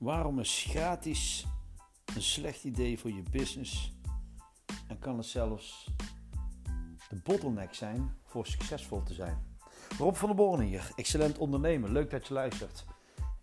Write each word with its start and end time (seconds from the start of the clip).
Waarom 0.00 0.38
is 0.38 0.66
gratis 0.68 1.46
een 2.14 2.22
slecht 2.22 2.64
idee 2.64 2.98
voor 2.98 3.10
je 3.10 3.22
business 3.30 3.94
en 4.86 4.98
kan 4.98 5.16
het 5.16 5.26
zelfs 5.26 5.90
de 7.08 7.20
bottleneck 7.22 7.74
zijn 7.74 8.14
voor 8.24 8.46
succesvol 8.46 9.02
te 9.02 9.14
zijn? 9.14 9.46
Rob 9.98 10.14
van 10.14 10.28
der 10.28 10.36
Born 10.36 10.60
hier, 10.60 10.92
excellent 10.96 11.38
ondernemer. 11.38 11.90
Leuk 11.90 12.10
dat 12.10 12.26
je 12.26 12.34
luistert. 12.34 12.84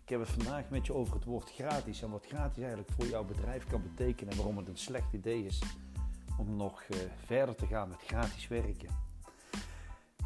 Ik 0.02 0.08
heb 0.08 0.20
het 0.20 0.28
vandaag 0.28 0.68
met 0.70 0.86
je 0.86 0.94
over 0.94 1.14
het 1.14 1.24
woord 1.24 1.50
gratis 1.50 2.02
en 2.02 2.10
wat 2.10 2.26
gratis 2.26 2.58
eigenlijk 2.58 2.90
voor 2.92 3.06
jouw 3.06 3.24
bedrijf 3.24 3.66
kan 3.66 3.82
betekenen 3.82 4.32
en 4.32 4.36
waarom 4.36 4.56
het 4.56 4.68
een 4.68 4.78
slecht 4.78 5.12
idee 5.12 5.44
is 5.44 5.62
om 6.38 6.56
nog 6.56 6.82
uh, 6.88 6.98
verder 7.24 7.54
te 7.54 7.66
gaan 7.66 7.88
met 7.88 8.02
gratis 8.06 8.48
werken. 8.48 9.07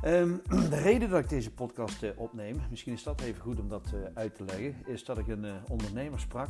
Um, 0.04 0.42
de 0.70 0.80
reden 0.80 1.10
dat 1.10 1.18
ik 1.18 1.28
deze 1.28 1.50
podcast 1.50 2.02
uh, 2.02 2.10
opneem, 2.16 2.60
misschien 2.70 2.92
is 2.92 3.02
dat 3.02 3.20
even 3.20 3.40
goed 3.40 3.60
om 3.60 3.68
dat 3.68 3.92
uh, 3.94 4.00
uit 4.14 4.34
te 4.34 4.44
leggen, 4.44 4.76
is 4.86 5.04
dat 5.04 5.18
ik 5.18 5.28
een 5.28 5.44
uh, 5.44 5.54
ondernemer 5.68 6.20
sprak. 6.20 6.48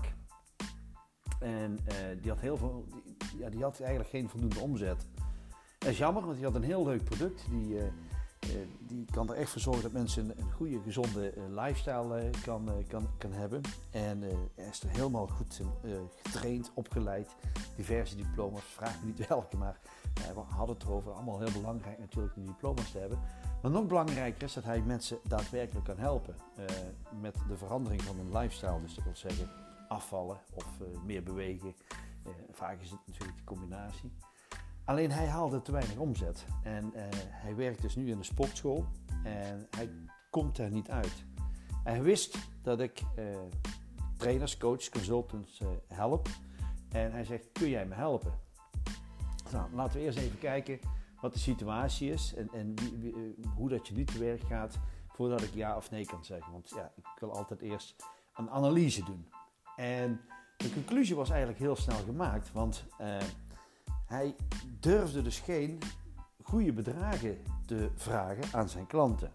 En 1.41 1.79
die 2.21 2.31
had 2.31 2.41
heel 2.41 2.57
veel, 2.57 2.87
ja, 3.39 3.49
die 3.49 3.63
had 3.63 3.81
eigenlijk 3.81 4.11
geen 4.11 4.29
voldoende 4.29 4.61
omzet. 4.61 5.07
Dat 5.79 5.91
is 5.91 5.99
jammer, 5.99 6.23
want 6.23 6.35
die 6.35 6.45
had 6.45 6.55
een 6.55 6.63
heel 6.63 6.85
leuk 6.85 7.05
product. 7.05 7.47
Die, 7.51 7.77
die 8.79 9.05
kan 9.11 9.31
er 9.31 9.37
echt 9.37 9.51
voor 9.51 9.61
zorgen 9.61 9.83
dat 9.83 9.93
mensen 9.93 10.39
een, 10.39 10.53
goede, 10.53 10.81
gezonde 10.81 11.33
lifestyle 11.49 12.31
kan, 12.45 12.71
kan, 12.89 13.07
kan 13.19 13.33
hebben. 13.33 13.61
En 13.91 14.23
hij 14.55 14.69
is 14.71 14.83
er 14.83 14.89
helemaal 14.89 15.27
goed 15.27 15.61
getraind, 16.23 16.71
opgeleid. 16.75 17.35
Diverse 17.77 18.17
diploma's, 18.17 18.63
vraag 18.63 19.01
me 19.01 19.07
niet 19.07 19.27
welke, 19.29 19.57
maar 19.57 19.79
we 20.15 20.41
hadden 20.41 20.75
het 20.77 20.85
erover. 20.85 21.13
Allemaal 21.13 21.39
heel 21.39 21.53
belangrijk 21.53 21.99
natuurlijk 21.99 22.35
die 22.35 22.45
diploma's 22.45 22.91
te 22.91 22.99
hebben. 22.99 23.19
Maar 23.63 23.71
nog 23.71 23.87
belangrijker 23.87 24.43
is 24.43 24.53
dat 24.53 24.65
hij 24.65 24.81
mensen 24.81 25.19
daadwerkelijk 25.29 25.85
kan 25.87 25.99
helpen 25.99 26.35
met 27.21 27.35
de 27.49 27.57
verandering 27.57 28.03
van 28.03 28.17
hun 28.17 28.39
lifestyle. 28.39 28.81
Dus 28.81 28.95
dat 28.95 29.05
wil 29.05 29.17
zeggen 29.17 29.51
afvallen 29.89 30.41
of 30.55 30.67
meer 31.05 31.23
bewegen. 31.23 31.75
Vaak 32.51 32.81
is 32.81 32.91
het 32.91 33.01
natuurlijk 33.07 33.37
die 33.37 33.47
combinatie. 33.47 34.13
Alleen 34.85 35.11
hij 35.11 35.27
haalde 35.27 35.63
te 35.63 35.73
weinig 35.73 35.97
omzet. 35.97 36.45
En 36.63 36.93
hij 37.31 37.57
werkt 37.57 37.83
dus 37.83 37.97
nu 37.97 38.11
in 38.11 38.19
de 38.19 38.25
sportschool 38.25 38.85
en 39.25 39.67
hij 39.71 39.91
komt 40.31 40.59
er 40.59 40.71
niet 40.71 40.91
uit. 40.91 41.25
hij 41.85 42.03
wist 42.03 42.39
dat 42.63 42.81
ik 42.81 43.03
trainers, 44.17 44.57
coaches, 44.57 44.89
consultants 44.91 45.61
help. 45.89 46.29
En 46.89 47.13
hij 47.13 47.25
zegt, 47.25 47.53
kun 47.53 47.69
jij 47.69 47.87
me 47.87 47.95
helpen? 47.95 48.33
Nou, 49.53 49.75
laten 49.75 49.99
we 49.99 50.05
eerst 50.05 50.19
even 50.19 50.39
kijken 50.39 50.79
wat 51.21 51.33
de 51.33 51.39
situatie 51.39 52.11
is 52.11 52.35
en, 52.35 52.49
en 52.53 52.75
eh, 52.75 53.47
hoe 53.57 53.69
dat 53.69 53.89
je 53.89 53.95
nu 53.95 54.05
te 54.05 54.19
werk 54.19 54.43
gaat 54.43 54.79
voordat 55.09 55.43
ik 55.43 55.55
ja 55.55 55.77
of 55.77 55.91
nee 55.91 56.07
kan 56.07 56.25
zeggen. 56.25 56.53
Want 56.53 56.73
ja, 56.75 56.93
ik 56.97 57.21
wil 57.21 57.33
altijd 57.33 57.61
eerst 57.61 57.97
een 58.35 58.51
analyse 58.51 59.05
doen. 59.05 59.27
En 59.77 60.21
de 60.57 60.73
conclusie 60.73 61.17
was 61.17 61.31
eigenlijk 61.31 61.59
heel 61.59 61.77
snel 61.77 61.99
gemaakt, 62.05 62.53
want 62.53 62.85
hij 64.13 64.35
durfde 64.81 65.23
dus 65.23 65.41
geen 65.41 65.79
goede 66.43 66.73
bedragen 66.73 67.39
te 67.67 67.91
vragen 67.95 68.45
aan 68.53 68.69
zijn 68.69 68.87
klanten. 68.87 69.33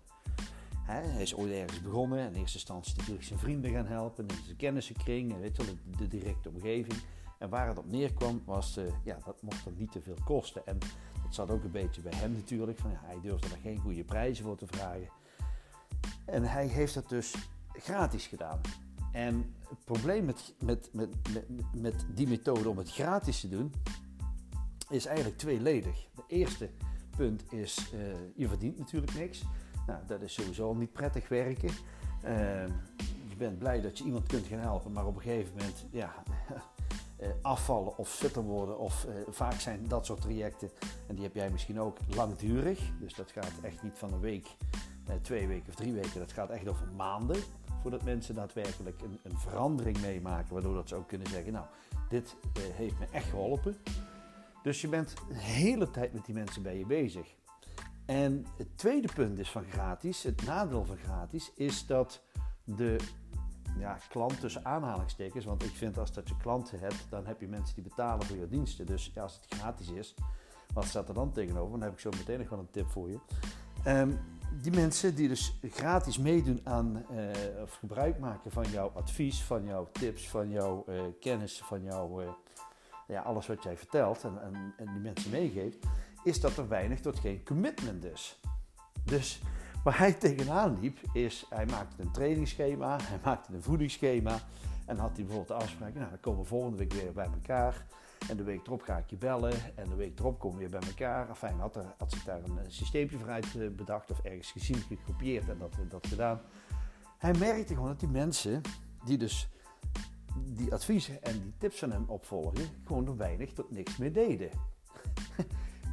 Hij 0.81 1.21
is 1.21 1.35
ooit 1.35 1.51
ergens 1.51 1.81
begonnen, 1.81 2.19
in 2.19 2.33
eerste 2.33 2.57
instantie 2.57 2.95
natuurlijk 2.97 3.25
zijn 3.25 3.39
vrienden 3.39 3.71
gaan 3.71 3.85
helpen, 3.85 4.27
in 4.27 4.43
zijn 4.43 4.57
kennissenkring, 4.57 5.39
weet 5.39 5.57
je 5.57 5.63
de, 5.63 5.97
de 5.97 6.07
directe 6.07 6.49
omgeving. 6.49 6.99
En 7.39 7.49
waar 7.49 7.67
het 7.67 7.77
op 7.77 7.91
neerkwam 7.91 8.41
was, 8.45 8.77
uh, 8.77 8.85
ja, 9.03 9.17
dat 9.25 9.41
mocht 9.41 9.77
niet 9.77 9.91
te 9.91 10.01
veel 10.01 10.17
kosten. 10.25 10.65
En 10.65 10.77
het 11.23 11.35
zat 11.35 11.49
ook 11.49 11.63
een 11.63 11.71
beetje 11.71 12.01
bij 12.01 12.15
hem 12.15 12.31
natuurlijk, 12.31 12.79
van, 12.79 12.91
ja, 12.91 13.01
hij 13.03 13.19
durfde 13.21 13.49
er 13.49 13.61
geen 13.61 13.79
goede 13.79 14.03
prijzen 14.03 14.45
voor 14.45 14.57
te 14.57 14.67
vragen. 14.67 15.09
En 16.25 16.43
hij 16.43 16.67
heeft 16.67 16.93
dat 16.93 17.09
dus 17.09 17.35
gratis 17.73 18.27
gedaan. 18.27 18.61
En 19.11 19.55
het 19.69 19.85
probleem 19.85 20.25
met, 20.25 20.53
met, 20.59 20.89
met, 20.93 21.09
met 21.73 22.05
die 22.13 22.27
methode 22.27 22.69
om 22.69 22.77
het 22.77 22.91
gratis 22.91 23.39
te 23.39 23.49
doen, 23.49 23.73
is 24.89 25.05
eigenlijk 25.05 25.37
tweeledig. 25.37 26.07
De 26.15 26.23
eerste 26.27 26.69
punt 27.17 27.53
is, 27.53 27.91
uh, 27.93 27.99
je 28.35 28.47
verdient 28.47 28.77
natuurlijk 28.77 29.13
niks. 29.13 29.43
Nou, 29.87 29.99
dat 30.07 30.21
is 30.21 30.33
sowieso 30.33 30.67
al 30.67 30.75
niet 30.75 30.91
prettig 30.91 31.27
werken. 31.27 31.69
Uh, 32.25 32.65
je 33.29 33.35
bent 33.37 33.59
blij 33.59 33.81
dat 33.81 33.97
je 33.97 34.03
iemand 34.03 34.27
kunt 34.27 34.45
gaan 34.45 34.59
helpen, 34.59 34.91
maar 34.91 35.05
op 35.05 35.15
een 35.15 35.21
gegeven 35.21 35.53
moment, 35.57 35.85
ja, 35.91 36.13
uh, 37.19 37.27
afvallen 37.41 37.97
of 37.97 38.09
fitter 38.09 38.43
worden. 38.43 38.79
Of 38.79 39.05
uh, 39.05 39.13
vaak 39.29 39.59
zijn 39.59 39.87
dat 39.87 40.05
soort 40.05 40.21
trajecten, 40.21 40.69
en 41.07 41.15
die 41.15 41.23
heb 41.23 41.33
jij 41.33 41.49
misschien 41.49 41.79
ook, 41.79 41.97
langdurig. 42.15 42.79
Dus 42.99 43.13
dat 43.13 43.31
gaat 43.31 43.51
echt 43.61 43.83
niet 43.83 43.97
van 43.97 44.13
een 44.13 44.19
week, 44.19 44.47
twee 45.21 45.47
weken 45.47 45.69
of 45.69 45.75
drie 45.75 45.93
weken. 45.93 46.19
Dat 46.19 46.31
gaat 46.31 46.49
echt 46.49 46.67
over 46.67 46.87
maanden 46.95 47.37
voordat 47.81 48.03
mensen 48.03 48.35
daadwerkelijk 48.35 49.01
een, 49.01 49.19
een 49.23 49.37
verandering 49.37 50.01
meemaken. 50.01 50.53
Waardoor 50.53 50.73
dat 50.73 50.89
ze 50.89 50.95
ook 50.95 51.07
kunnen 51.07 51.27
zeggen, 51.27 51.53
nou, 51.53 51.65
dit 52.09 52.35
heeft 52.73 52.99
me 52.99 53.05
echt 53.11 53.29
geholpen. 53.29 53.77
Dus 54.67 54.81
je 54.81 54.87
bent 54.87 55.13
de 55.27 55.37
hele 55.37 55.91
tijd 55.91 56.13
met 56.13 56.25
die 56.25 56.35
mensen 56.35 56.61
bij 56.61 56.77
je 56.77 56.85
bezig. 56.85 57.35
En 58.05 58.45
het 58.57 58.77
tweede 58.77 59.07
punt 59.13 59.39
is 59.39 59.51
van 59.51 59.63
gratis, 59.63 60.23
het 60.23 60.45
nadeel 60.45 60.85
van 60.85 60.97
gratis, 60.97 61.51
is 61.55 61.85
dat 61.85 62.21
de 62.63 62.97
ja, 63.79 63.97
klant 64.09 64.39
tussen 64.39 64.65
aanhalingstekens. 64.65 65.45
Want 65.45 65.63
ik 65.63 65.75
vind 65.75 65.97
als 65.97 66.13
dat 66.13 66.29
je 66.29 66.37
klanten 66.37 66.79
hebt, 66.79 67.05
dan 67.09 67.25
heb 67.25 67.41
je 67.41 67.47
mensen 67.47 67.75
die 67.75 67.83
betalen 67.83 68.25
voor 68.25 68.37
je 68.37 68.47
diensten. 68.47 68.85
Dus 68.85 69.11
als 69.17 69.33
het 69.33 69.59
gratis 69.59 69.89
is, 69.89 70.13
wat 70.73 70.85
staat 70.85 71.07
er 71.07 71.13
dan 71.13 71.31
tegenover? 71.31 71.71
Dan 71.71 71.81
heb 71.81 71.93
ik 71.93 71.99
zo 71.99 72.09
meteen 72.09 72.39
nog 72.39 72.49
wel 72.49 72.59
een 72.59 72.71
tip 72.71 72.87
voor 72.89 73.09
je. 73.09 73.19
Um, 73.87 74.19
die 74.61 74.71
mensen 74.71 75.15
die 75.15 75.27
dus 75.27 75.59
gratis 75.61 76.17
meedoen 76.17 76.59
aan 76.63 77.05
uh, 77.11 77.61
of 77.61 77.73
gebruik 77.73 78.19
maken 78.19 78.51
van 78.51 78.65
jouw 78.71 78.91
advies, 78.95 79.43
van 79.43 79.65
jouw 79.65 79.89
tips, 79.91 80.29
van 80.29 80.49
jouw 80.49 80.85
uh, 80.89 81.01
kennis, 81.19 81.61
van 81.63 81.83
jouw 81.83 82.21
uh, 82.21 82.29
ja, 83.07 83.21
alles 83.21 83.47
wat 83.47 83.63
jij 83.63 83.77
vertelt 83.77 84.23
en, 84.23 84.41
en, 84.41 84.73
en 84.77 84.85
die 84.85 85.01
mensen 85.01 85.31
meegeeft, 85.31 85.77
is 86.23 86.39
dat 86.39 86.57
er 86.57 86.67
weinig 86.67 86.99
tot 86.99 87.19
geen 87.19 87.43
commitment 87.43 88.05
is. 88.05 88.39
Dus 89.03 89.41
Waar 89.87 89.97
hij 89.97 90.13
tegenaan 90.13 90.79
liep 90.79 90.99
is, 91.13 91.45
hij 91.49 91.65
maakte 91.65 92.01
een 92.01 92.11
trainingsschema, 92.11 92.97
hij 93.01 93.19
maakte 93.23 93.53
een 93.53 93.63
voedingsschema. 93.63 94.39
En 94.85 94.97
had 94.97 95.15
hij 95.15 95.25
bijvoorbeeld 95.25 95.59
de 95.59 95.65
afspraak, 95.65 95.93
nou 95.93 96.09
dan 96.09 96.19
komen 96.19 96.41
we 96.41 96.47
volgende 96.47 96.77
week 96.77 96.93
weer 96.93 97.13
bij 97.13 97.25
elkaar. 97.25 97.85
En 98.29 98.37
de 98.37 98.43
week 98.43 98.67
erop 98.67 98.81
ga 98.81 98.97
ik 98.97 99.09
je 99.09 99.15
bellen. 99.15 99.53
En 99.75 99.89
de 99.89 99.95
week 99.95 100.19
erop 100.19 100.39
komen 100.39 100.57
we 100.57 100.69
weer 100.69 100.79
bij 100.79 100.89
elkaar. 100.89 101.29
Enfin, 101.29 101.59
had, 101.59 101.75
er, 101.75 101.85
had 101.97 102.11
zich 102.11 102.23
daar 102.23 102.43
een 102.43 102.59
systeempje 102.67 103.17
voor 103.17 103.29
uit 103.29 103.45
eh, 103.55 103.67
bedacht 103.69 104.11
of 104.11 104.19
ergens 104.19 104.51
gezien, 104.51 104.77
gekopieerd 104.77 105.49
en 105.49 105.57
dat, 105.57 105.75
dat 105.89 106.07
gedaan. 106.07 106.41
Hij 107.17 107.33
merkte 107.33 107.73
gewoon 107.73 107.89
dat 107.89 107.99
die 107.99 108.09
mensen 108.09 108.61
die 109.05 109.17
dus 109.17 109.49
die 110.57 110.73
adviezen 110.73 111.23
en 111.23 111.41
die 111.41 111.53
tips 111.57 111.79
van 111.79 111.91
hem 111.91 112.05
opvolgen, 112.07 112.67
gewoon 112.85 113.07
er 113.07 113.17
weinig 113.17 113.53
tot 113.53 113.71
niks 113.71 113.97
meer 113.97 114.13
deden. 114.13 114.49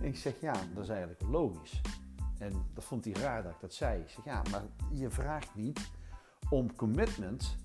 en 0.01 0.05
ik 0.11 0.17
zeg, 0.17 0.41
ja, 0.41 0.53
dat 0.75 0.83
is 0.83 0.89
eigenlijk 0.89 1.23
logisch. 1.23 1.81
En 2.39 2.53
dat 2.75 2.85
vond 2.85 3.05
hij 3.05 3.15
raar 3.15 3.43
dat 3.43 3.53
ik 3.53 3.61
dat 3.61 3.75
zei. 3.75 4.01
Ik 4.01 4.09
zeg, 4.09 4.25
ja, 4.25 4.43
maar 4.51 4.63
je 4.93 5.11
vraagt 5.11 5.55
niet 5.55 5.91
om 6.51 6.77
commitment 6.77 7.57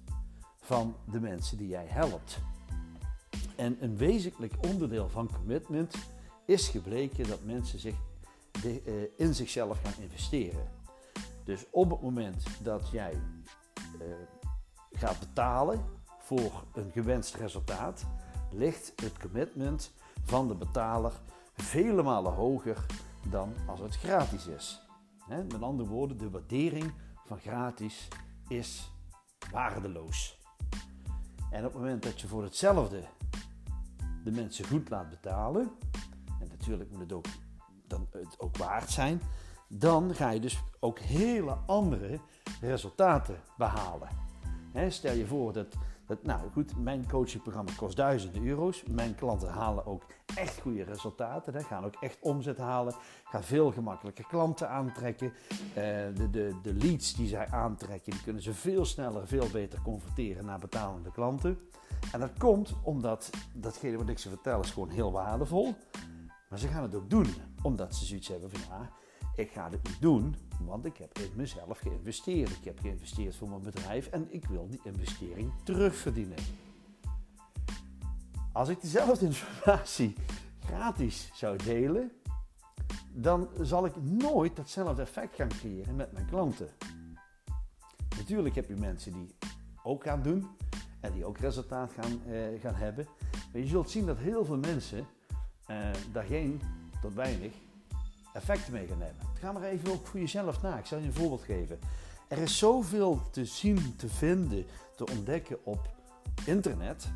van 0.62 0.96
de 1.12 1.20
mensen 1.20 1.58
die 1.58 1.68
jij 1.68 1.86
helpt. 1.86 2.40
En 3.56 3.78
een 3.84 3.98
wezenlijk 3.98 4.54
onderdeel 4.68 5.10
van 5.10 5.30
commitment 5.34 5.96
is 6.46 6.68
gebleken 6.68 7.28
dat 7.28 7.44
mensen 7.44 7.80
zich 7.80 7.96
de, 8.62 8.82
uh, 8.86 9.28
in 9.28 9.36
zichzelf 9.36 9.82
gaan 9.84 10.04
investeren. 10.04 10.68
Dus 11.44 11.66
op 11.72 11.90
het 11.90 12.02
moment 12.02 12.64
dat 12.64 12.90
jij 12.92 13.14
uh, 13.14 14.14
gaat 14.92 15.20
betalen 15.20 15.99
voor 16.30 16.64
een 16.74 16.92
gewenst 16.92 17.36
resultaat, 17.36 18.06
ligt 18.52 18.94
het 18.96 19.18
commitment 19.20 19.92
van 20.24 20.48
de 20.48 20.56
betaler 20.56 21.12
vele 21.56 22.04
malen 22.04 22.34
hoger 22.34 22.86
dan 23.30 23.54
als 23.68 23.80
het 23.80 23.96
gratis 23.96 24.48
is. 24.48 24.82
Met 25.28 25.62
andere 25.62 25.90
woorden, 25.90 26.18
de 26.18 26.30
waardering 26.30 26.94
van 27.26 27.40
gratis 27.40 28.08
is 28.48 28.92
waardeloos. 29.52 30.40
En 31.52 31.66
op 31.66 31.74
het 31.74 31.82
moment 31.82 32.04
dat 32.04 32.22
je 32.22 32.28
voor 32.28 32.44
hetzelfde 32.44 33.04
de 34.24 34.32
mensen 34.32 34.66
goed 34.66 34.90
laat 34.90 35.10
betalen, 35.10 35.72
en 36.40 36.48
natuurlijk 36.50 36.92
moet 36.92 37.00
het 37.00 37.14
ook, 37.14 37.26
dan 37.88 38.08
het 38.12 38.40
ook 38.40 38.58
waard 38.58 38.90
zijn, 38.90 39.22
dan 39.68 40.16
ga 40.16 40.30
je 40.30 40.40
dus 40.40 40.60
ook 40.80 41.00
hele 41.00 41.58
andere 41.66 42.20
resultaten 42.62 43.40
behalen. 43.58 44.10
stel 44.90 45.16
je 45.16 45.28
voor 45.28 45.54
dat 45.54 45.76
nou 46.24 46.52
goed, 46.52 46.78
mijn 46.78 47.08
coachingprogramma 47.08 47.72
kost 47.78 47.98
duizenden 47.98 48.46
euro's. 48.46 48.84
Mijn 48.92 49.16
klanten 49.16 49.50
halen 49.50 49.86
ook 49.86 50.04
echt 50.36 50.62
goede 50.62 50.84
resultaten. 50.84 51.54
Hè, 51.54 51.64
gaan 51.64 51.86
ook 51.86 51.96
echt 52.00 52.18
omzet 52.22 52.58
halen. 52.58 52.94
Gaan 53.24 53.44
veel 53.44 53.72
gemakkelijker 53.72 54.26
klanten 54.28 54.70
aantrekken. 54.70 55.28
Uh, 55.28 55.74
de, 55.76 56.30
de, 56.32 56.56
de 56.62 56.74
leads 56.74 57.16
die 57.16 57.28
zij 57.28 57.48
aantrekken, 57.48 58.12
die 58.12 58.24
kunnen 58.24 58.42
ze 58.42 58.54
veel 58.54 58.86
sneller, 58.86 59.28
veel 59.28 59.48
beter 59.52 59.82
converteren 59.82 60.46
naar 60.46 60.60
betalende 60.60 61.12
klanten. 61.12 61.60
En 62.12 62.20
dat 62.20 62.38
komt 62.38 62.74
omdat 62.84 63.30
datgene 63.54 63.98
wat 63.98 64.10
ik 64.10 64.20
ze 64.20 64.30
vertel 64.30 64.60
is 64.60 64.72
gewoon 64.72 64.90
heel 64.90 65.12
waardevol. 65.12 65.76
Maar 66.50 66.60
ze 66.60 66.68
gaan 66.68 66.84
het 66.84 66.96
ook 66.96 67.10
doen, 67.10 67.28
omdat 67.62 67.96
ze 67.96 68.06
zoiets 68.06 68.28
hebben 68.28 68.50
van 68.50 68.60
ja, 68.70 68.90
ik 69.40 69.52
ga 69.52 69.70
dit 69.70 69.84
niet 69.84 70.02
doen, 70.02 70.36
want 70.60 70.86
ik 70.86 70.98
heb 70.98 71.18
in 71.18 71.32
mezelf 71.36 71.80
geïnvesteerd. 71.80 72.50
Ik 72.50 72.64
heb 72.64 72.80
geïnvesteerd 72.80 73.36
voor 73.36 73.50
mijn 73.50 73.62
bedrijf 73.62 74.08
en 74.08 74.28
ik 74.30 74.46
wil 74.46 74.68
die 74.70 74.80
investering 74.84 75.52
terugverdienen. 75.64 76.38
Als 78.52 78.70
ik 78.70 78.82
dezelfde 78.82 79.26
informatie 79.26 80.16
gratis 80.66 81.32
zou 81.34 81.58
delen, 81.58 82.12
dan 83.14 83.50
zal 83.62 83.86
ik 83.86 84.02
nooit 84.02 84.56
datzelfde 84.56 85.02
effect 85.02 85.36
gaan 85.36 85.48
creëren 85.48 85.96
met 85.96 86.12
mijn 86.12 86.26
klanten. 86.26 86.70
Natuurlijk 88.18 88.56
heb 88.56 88.68
je 88.68 88.76
mensen 88.76 89.14
die 89.14 89.36
ook 89.84 90.04
gaan 90.04 90.22
doen 90.22 90.48
en 91.00 91.14
die 91.14 91.26
ook 91.26 91.38
resultaat 91.38 91.92
gaan, 91.92 92.22
eh, 92.26 92.62
gaan 92.62 92.76
hebben. 92.76 93.08
Maar 93.52 93.62
je 93.62 93.68
zult 93.68 93.90
zien 93.90 94.06
dat 94.06 94.18
heel 94.18 94.46
veel 94.46 94.58
mensen 94.58 95.08
eh, 95.66 95.92
daar 96.12 96.24
geen 96.24 96.62
tot 97.02 97.14
weinig 97.14 97.54
effecten 98.40 98.74
mee 98.74 98.88
gaan 98.88 99.02
hebben. 99.02 99.26
Ga 99.40 99.52
maar 99.52 99.64
even 99.64 99.92
ook 99.92 100.08
voor 100.08 100.20
jezelf 100.20 100.62
na. 100.62 100.78
Ik 100.78 100.86
zal 100.86 101.00
je 101.00 101.06
een 101.06 101.14
voorbeeld 101.14 101.44
geven. 101.44 101.80
Er 102.28 102.38
is 102.38 102.58
zoveel 102.58 103.22
te 103.32 103.46
zien, 103.46 103.96
te 103.96 104.10
vinden, 104.10 104.66
te 104.96 105.06
ontdekken 105.06 105.66
op 105.66 105.90
internet. 106.46 107.12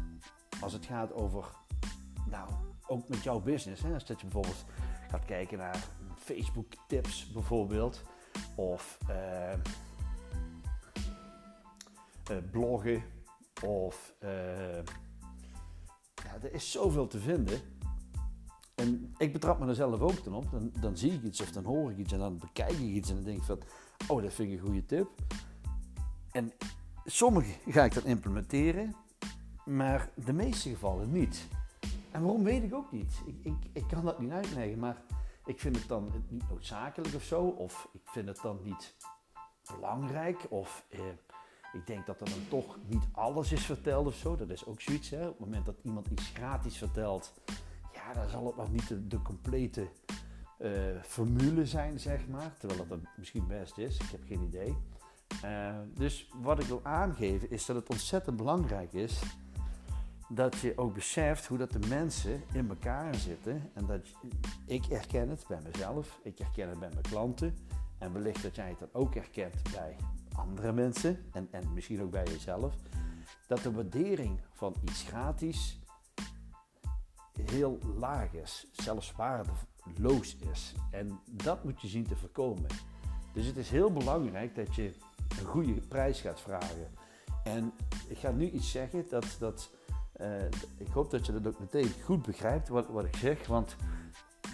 Als 0.61 0.73
het 0.73 0.85
gaat 0.85 1.13
over, 1.13 1.45
nou, 2.29 2.49
ook 2.87 3.07
met 3.07 3.23
jouw 3.23 3.39
business. 3.39 3.81
Hè? 3.81 3.93
Als 3.93 4.05
dat 4.05 4.19
je 4.19 4.25
bijvoorbeeld 4.25 4.65
gaat 5.09 5.25
kijken 5.25 5.57
naar 5.57 5.87
Facebook 6.17 6.73
tips 6.87 7.31
bijvoorbeeld. 7.31 8.01
Of 8.55 8.97
uh, 9.09 9.53
bloggen. 12.51 13.03
Of 13.63 14.13
uh, 14.23 14.29
ja, 16.23 16.33
er 16.41 16.53
is 16.53 16.71
zoveel 16.71 17.07
te 17.07 17.19
vinden. 17.19 17.61
En 18.75 19.13
ik 19.17 19.33
betrap 19.33 19.59
me 19.59 19.67
er 19.67 19.75
zelf 19.75 19.99
ook 19.99 20.23
dan 20.23 20.33
op. 20.33 20.51
Dan, 20.51 20.71
dan 20.79 20.97
zie 20.97 21.11
ik 21.11 21.23
iets 21.23 21.41
of 21.41 21.51
dan 21.51 21.63
hoor 21.63 21.91
ik 21.91 21.97
iets 21.97 22.13
en 22.13 22.19
dan 22.19 22.37
bekijk 22.37 22.71
ik 22.71 22.79
iets 22.79 23.09
en 23.09 23.15
dan 23.15 23.23
denk 23.23 23.37
ik 23.37 23.43
van, 23.43 23.59
oh 24.07 24.21
dat 24.21 24.33
vind 24.33 24.51
ik 24.51 24.59
een 24.59 24.65
goede 24.65 24.85
tip. 24.85 25.09
En 26.31 26.51
sommige 27.05 27.71
ga 27.71 27.83
ik 27.83 27.93
dan 27.93 28.05
implementeren, 28.05 28.95
maar 29.65 30.09
de 30.25 30.33
meeste 30.33 30.69
gevallen 30.69 31.11
niet. 31.11 31.47
En 32.11 32.21
waarom 32.21 32.43
weet 32.43 32.63
ik 32.63 32.73
ook 32.73 32.91
niet. 32.91 33.21
Ik, 33.25 33.35
ik, 33.41 33.55
ik 33.73 33.87
kan 33.87 34.05
dat 34.05 34.19
niet 34.19 34.31
uitleggen, 34.31 34.79
maar 34.79 35.01
ik 35.45 35.59
vind 35.59 35.75
het 35.75 35.87
dan 35.87 36.11
niet 36.29 36.49
noodzakelijk 36.49 37.15
of 37.15 37.23
zo. 37.23 37.41
Of 37.41 37.89
ik 37.93 38.01
vind 38.03 38.27
het 38.27 38.39
dan 38.41 38.59
niet 38.63 38.95
belangrijk. 39.71 40.45
Of 40.49 40.85
eh, 40.89 40.99
ik 41.73 41.87
denk 41.87 42.05
dat 42.05 42.21
er 42.21 42.29
dan 42.29 42.47
toch 42.49 42.77
niet 42.87 43.03
alles 43.11 43.51
is 43.51 43.65
verteld 43.65 44.07
of 44.07 44.15
zo. 44.15 44.35
Dat 44.35 44.49
is 44.49 44.65
ook 44.65 44.81
zoiets. 44.81 45.09
Hè? 45.09 45.27
Op 45.27 45.37
het 45.37 45.39
moment 45.39 45.65
dat 45.65 45.75
iemand 45.83 46.07
iets 46.07 46.31
gratis 46.33 46.77
vertelt, 46.77 47.33
ja, 48.13 48.19
dan 48.19 48.29
zal 48.29 48.45
het 48.45 48.55
nog 48.55 48.71
niet 48.71 49.11
de, 49.11 49.21
complete 49.21 49.87
uh, 50.59 50.71
formule 51.01 51.65
zijn, 51.65 51.99
zeg 51.99 52.27
maar. 52.27 52.53
Terwijl 52.57 52.87
dat 52.87 52.99
misschien 53.17 53.47
best 53.47 53.77
is. 53.77 53.95
Ik 53.97 54.09
heb 54.11 54.21
geen 54.27 54.41
idee. 54.41 54.77
Uh, 55.45 55.75
dus 55.93 56.29
wat 56.41 56.59
ik 56.59 56.65
wil 56.65 56.79
aangeven 56.83 57.49
is 57.49 57.65
dat 57.65 57.75
het 57.75 57.89
ontzettend 57.89 58.37
belangrijk 58.37 58.93
is 58.93 59.21
dat 60.29 60.59
je 60.59 60.77
ook 60.77 60.93
beseft 60.93 61.45
hoe 61.45 61.57
dat 61.57 61.71
de 61.71 61.87
mensen 61.87 62.43
in 62.53 62.69
elkaar 62.69 63.15
zitten. 63.15 63.69
En 63.73 63.85
dat 63.85 63.99
ik 64.65 64.85
herken 64.85 65.29
het 65.29 65.45
bij 65.47 65.59
mezelf, 65.71 66.19
ik 66.23 66.37
herken 66.37 66.69
het 66.69 66.79
bij 66.79 66.89
mijn 66.89 67.01
klanten. 67.01 67.57
En 67.97 68.13
wellicht 68.13 68.43
dat 68.43 68.55
jij 68.55 68.69
het 68.69 68.79
dan 68.79 68.89
ook 68.91 69.13
herkent 69.13 69.71
bij 69.71 69.95
andere 70.35 70.71
mensen 70.71 71.25
en, 71.31 71.47
en 71.51 71.73
misschien 71.73 72.01
ook 72.01 72.11
bij 72.11 72.25
jezelf. 72.25 72.75
Dat 73.47 73.63
de 73.63 73.71
waardering 73.71 74.39
van 74.51 74.75
iets 74.83 75.03
gratis 75.03 75.79
heel 77.41 77.79
laag 77.97 78.33
is, 78.33 78.67
zelfs 78.71 79.11
waardeloos 79.11 80.35
is. 80.51 80.73
En 80.91 81.19
dat 81.31 81.63
moet 81.63 81.81
je 81.81 81.87
zien 81.87 82.07
te 82.07 82.15
voorkomen. 82.15 82.67
Dus 83.33 83.45
het 83.45 83.57
is 83.57 83.69
heel 83.69 83.91
belangrijk 83.91 84.55
dat 84.55 84.75
je 84.75 84.93
een 85.39 85.45
goede 85.45 85.73
prijs 85.73 86.21
gaat 86.21 86.41
vragen. 86.41 86.91
En 87.43 87.73
ik 88.07 88.17
ga 88.17 88.31
nu 88.31 88.49
iets 88.49 88.71
zeggen 88.71 89.05
dat, 89.09 89.25
dat 89.39 89.69
uh, 90.21 90.43
ik 90.77 90.87
hoop 90.93 91.11
dat 91.11 91.25
je 91.25 91.31
dat 91.31 91.47
ook 91.47 91.59
meteen 91.59 91.91
goed 92.03 92.25
begrijpt 92.25 92.67
wat, 92.67 92.87
wat 92.87 93.05
ik 93.05 93.15
zeg, 93.15 93.47
want 93.47 93.75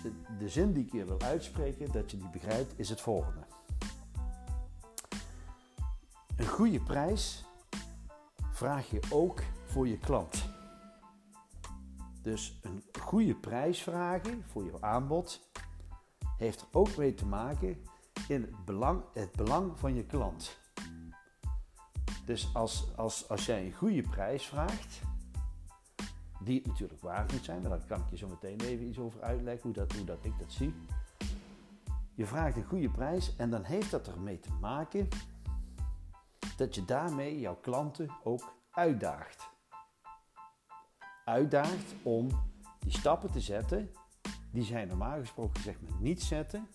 de, 0.04 0.12
de 0.40 0.50
zin 0.50 0.74
die 0.74 0.86
ik 0.86 0.92
hier 0.92 1.06
wil 1.06 1.22
uitspreken, 1.22 1.92
dat 1.92 2.12
je 2.12 2.18
die 2.18 2.30
begrijpt, 2.30 2.74
is 2.76 2.90
het 2.90 3.02
volgende. 3.02 3.42
Een 6.36 6.48
goede 6.48 6.80
prijs 6.80 7.46
vraag 8.52 8.90
je 8.90 9.00
ook 9.10 9.42
voor 9.66 9.88
je 9.88 9.98
klant. 9.98 10.49
Dus 12.22 12.60
een 12.62 12.84
goede 13.02 13.36
prijs 13.36 13.84
vragen 13.84 14.44
voor 14.48 14.64
je 14.64 14.82
aanbod 14.82 15.50
heeft 16.38 16.62
er 16.62 16.68
ook 16.72 16.98
mee 16.98 17.14
te 17.14 17.26
maken 17.26 17.84
in 18.28 18.42
het 18.42 18.66
belang, 18.66 19.04
het 19.14 19.32
belang 19.32 19.80
van 19.80 19.96
je 19.96 20.06
klant. 20.06 20.58
Dus 22.26 22.50
als, 22.54 22.88
als, 22.96 23.30
als 23.30 23.46
jij 23.46 23.66
een 23.66 23.74
goede 23.74 24.02
prijs 24.02 24.48
vraagt, 24.48 25.02
die 26.40 26.58
het 26.58 26.68
natuurlijk 26.68 27.02
waard 27.02 27.32
moet 27.32 27.44
zijn, 27.44 27.62
maar 27.62 27.70
daar 27.70 27.88
kan 27.88 28.00
ik 28.00 28.10
je 28.10 28.18
zo 28.18 28.28
meteen 28.28 28.60
even 28.60 28.88
iets 28.88 29.00
over 29.00 29.22
uitleggen, 29.22 29.64
hoe, 29.64 29.74
dat, 29.74 29.94
hoe 29.94 30.06
dat 30.06 30.26
ik 30.26 30.40
dat 30.40 30.52
zie. 30.52 30.74
Je 32.16 32.26
vraagt 32.26 32.56
een 32.56 32.66
goede 32.66 32.90
prijs 32.90 33.36
en 33.36 33.50
dan 33.50 33.64
heeft 33.64 33.92
dat 33.92 34.08
ermee 34.08 34.40
te 34.40 34.52
maken 34.62 35.08
dat 36.58 36.76
je 36.76 36.86
daarmee 36.86 37.40
jouw 37.40 37.56
klanten 37.56 38.10
ook 38.24 38.54
uitdaagt. 38.72 39.50
Uitdaagt 41.30 41.96
om 42.04 42.28
die 42.80 42.92
stappen 42.92 43.32
te 43.32 43.40
zetten 43.40 43.92
die 44.52 44.64
zij 44.64 44.86
normaal 44.86 45.20
gesproken 45.20 45.62
zeg 45.62 45.82
maar 45.82 46.00
niet 46.00 46.24
zetten. 46.24 46.68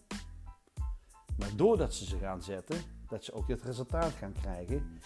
Maar 1.38 1.56
doordat 1.56 1.94
ze 1.94 2.04
ze 2.04 2.18
gaan 2.18 2.42
zetten, 2.42 2.76
dat 3.08 3.24
ze 3.24 3.32
ook 3.32 3.48
het 3.48 3.62
resultaat 3.62 4.12
gaan 4.12 4.32
krijgen 4.32 5.00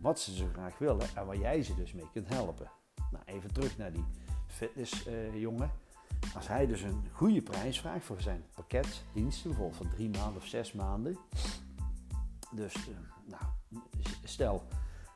wat 0.00 0.20
ze 0.20 0.34
zo 0.34 0.46
graag 0.52 0.78
willen 0.78 1.06
en 1.14 1.26
waar 1.26 1.36
jij 1.36 1.62
ze 1.62 1.74
dus 1.74 1.92
mee 1.92 2.10
kunt 2.12 2.28
helpen. 2.28 2.70
Nou, 3.10 3.24
even 3.24 3.52
terug 3.52 3.78
naar 3.78 3.92
die 3.92 4.04
fitnessjongen. 4.46 5.70
Als 6.34 6.48
hij 6.48 6.66
dus 6.66 6.82
een 6.82 7.04
goede 7.12 7.42
prijs 7.42 7.80
vraagt 7.80 8.04
voor 8.04 8.20
zijn 8.20 8.44
pakketdiensten, 8.54 9.50
bijvoorbeeld 9.50 9.76
van 9.76 9.90
drie 9.90 10.10
maanden 10.10 10.36
of 10.36 10.46
zes 10.46 10.72
maanden. 10.72 11.18
Dus, 12.50 12.74
uh, 12.74 12.96
nou, 13.24 13.42
stel, 14.24 14.62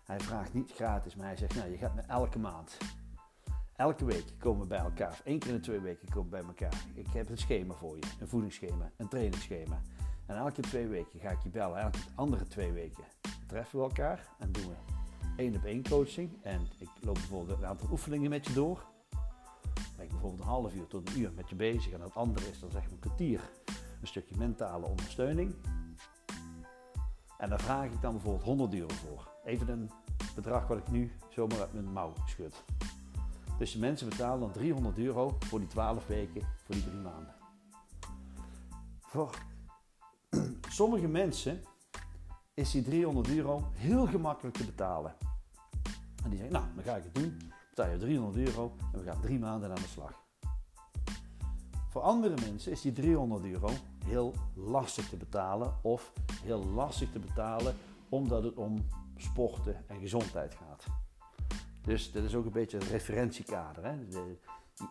hij 0.05 0.21
vraagt 0.21 0.55
niet 0.55 0.73
gratis, 0.73 1.15
maar 1.15 1.27
hij 1.27 1.37
zegt, 1.37 1.55
nou, 1.55 1.71
je 1.71 1.77
gaat 1.77 1.95
me 1.95 2.01
elke 2.01 2.39
maand, 2.39 2.77
elke 3.77 4.05
week 4.05 4.25
komen 4.39 4.61
we 4.61 4.67
bij 4.67 4.79
elkaar. 4.79 5.21
Één 5.25 5.39
keer 5.39 5.49
in 5.49 5.57
de 5.57 5.63
twee 5.63 5.81
weken 5.81 6.09
komen 6.09 6.31
we 6.31 6.37
bij 6.37 6.47
elkaar. 6.47 6.85
Ik 6.95 7.07
heb 7.07 7.29
een 7.29 7.39
schema 7.39 7.75
voor 7.75 7.97
je, 7.97 8.03
een 8.21 8.29
voedingsschema, 8.29 8.91
een 8.97 9.09
trainingsschema. 9.09 9.81
En 10.27 10.37
elke 10.37 10.61
twee 10.61 10.87
weken 10.87 11.21
ga 11.21 11.31
ik 11.31 11.43
je 11.43 11.49
bellen. 11.49 11.79
Elke 11.79 11.99
andere 12.15 12.47
twee 12.47 12.73
weken 12.73 13.05
treffen 13.47 13.79
we 13.79 13.85
elkaar 13.85 14.29
en 14.39 14.53
doen 14.53 14.69
we 14.69 14.75
één 15.37 15.57
op 15.57 15.65
één 15.65 15.89
coaching. 15.89 16.31
En 16.43 16.61
ik 16.79 16.89
loop 17.01 17.15
bijvoorbeeld 17.15 17.59
een 17.59 17.67
aantal 17.67 17.89
oefeningen 17.91 18.31
met 18.31 18.47
je 18.47 18.53
door. 18.53 18.85
Dan 19.75 19.85
ben 19.97 20.05
ik 20.05 20.11
bijvoorbeeld 20.11 20.43
een 20.43 20.49
half 20.49 20.75
uur 20.75 20.87
tot 20.87 21.09
een 21.09 21.21
uur 21.21 21.33
met 21.33 21.49
je 21.49 21.55
bezig. 21.55 21.93
En 21.93 22.01
het 22.01 22.15
andere 22.15 22.49
is 22.49 22.61
dan 22.61 22.71
zeg 22.71 22.85
ik 22.85 22.91
een 22.91 22.99
kwartier 22.99 23.41
een 24.01 24.07
stukje 24.07 24.37
mentale 24.37 24.87
ondersteuning. 24.87 25.55
En 27.39 27.49
daar 27.49 27.61
vraag 27.61 27.85
ik 27.85 28.01
dan 28.01 28.13
bijvoorbeeld 28.13 28.45
100 28.45 28.75
euro 28.75 28.95
voor. 28.95 29.29
Even 29.45 29.69
een 29.69 29.91
bedrag 30.35 30.67
wat 30.67 30.79
ik 30.79 30.91
nu 30.91 31.13
zomaar 31.29 31.61
uit 31.61 31.73
mijn 31.73 31.93
mouw 31.93 32.13
schud. 32.27 32.65
Dus 33.59 33.77
mensen 33.77 34.09
betalen 34.09 34.41
dan 34.41 34.53
300 34.53 34.99
euro 34.99 35.37
voor 35.41 35.59
die 35.59 35.69
12 35.69 36.07
weken, 36.07 36.43
voor 36.65 36.75
die 36.75 36.85
drie 36.85 37.01
maanden. 37.01 37.35
Voor 39.01 39.35
sommige 40.69 41.09
mensen 41.09 41.63
is 42.55 42.71
die 42.71 42.83
300 42.83 43.29
euro 43.29 43.71
heel 43.73 44.07
gemakkelijk 44.07 44.57
te 44.57 44.65
betalen. 44.65 45.15
En 46.25 46.31
die 46.31 46.39
zeggen, 46.39 46.57
nou, 46.57 46.75
dan 46.75 46.85
ga 46.85 46.97
ik 46.97 47.05
het 47.05 47.15
doen. 47.15 47.53
Betaal 47.69 47.91
je 47.91 47.99
300 47.99 48.49
euro 48.49 48.73
en 48.93 48.99
we 48.99 49.05
gaan 49.05 49.21
drie 49.21 49.39
maanden 49.39 49.69
aan 49.69 49.75
de 49.75 49.89
slag. 49.89 50.25
Voor 51.89 52.03
andere 52.03 52.35
mensen 52.41 52.73
is 52.73 52.81
die 52.81 52.93
300 52.93 53.45
euro 53.45 53.71
heel 54.05 54.35
lastig 54.55 55.09
te 55.09 55.17
betalen 55.17 55.75
of 55.83 56.13
heel 56.43 56.65
lastig 56.65 57.13
te 57.13 57.19
betalen 57.19 57.75
omdat 58.09 58.43
het 58.43 58.55
om 58.55 58.87
sporten 59.17 59.89
en 59.89 60.01
gezondheid 60.01 60.55
gaat. 60.55 61.06
Dus 61.87 62.13
dat 62.13 62.25
is 62.25 62.35
ook 62.35 62.45
een 62.45 62.53
beetje 62.53 62.81
een 62.81 62.87
referentiekader. 62.87 63.85
Hè? 63.85 63.95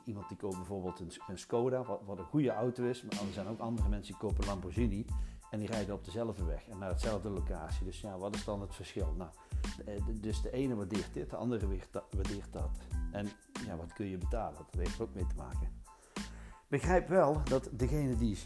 Iemand 0.05 0.27
die 0.27 0.37
koopt 0.37 0.55
bijvoorbeeld 0.55 0.99
een, 0.99 1.11
een 1.27 1.37
Skoda, 1.37 1.83
wat, 1.83 2.01
wat, 2.05 2.19
een 2.19 2.25
goede 2.25 2.51
auto 2.51 2.83
is, 2.83 3.03
maar 3.03 3.11
er 3.27 3.33
zijn 3.33 3.47
ook 3.47 3.59
andere 3.59 3.89
mensen 3.89 4.13
die 4.13 4.21
kopen 4.21 4.43
een 4.43 4.49
Lamborghini 4.49 5.05
en 5.51 5.59
die 5.59 5.67
rijden 5.67 5.95
op 5.95 6.05
dezelfde 6.05 6.45
weg 6.45 6.67
en 6.67 6.77
naar 6.77 6.93
dezelfde 6.93 7.29
locatie. 7.29 7.85
Dus 7.85 8.01
ja, 8.01 8.17
wat 8.17 8.35
is 8.35 8.43
dan 8.43 8.61
het 8.61 8.75
verschil? 8.75 9.15
Nou, 9.17 9.29
dus 10.21 10.41
de 10.41 10.51
ene 10.51 10.75
waardeert 10.75 11.13
dit, 11.13 11.29
de 11.29 11.35
andere 11.35 11.67
waardeert 12.09 12.53
dat. 12.53 12.69
En 13.11 13.27
ja, 13.65 13.75
wat 13.75 13.93
kun 13.93 14.05
je 14.05 14.17
betalen? 14.17 14.57
Dat 14.71 14.81
heeft 14.81 14.97
er 14.97 15.03
ook 15.03 15.13
mee 15.13 15.27
te 15.27 15.35
maken. 15.35 15.69
Begrijp 16.67 17.07
wel 17.07 17.41
dat 17.43 17.69
degene 17.71 18.15
die 18.15 18.37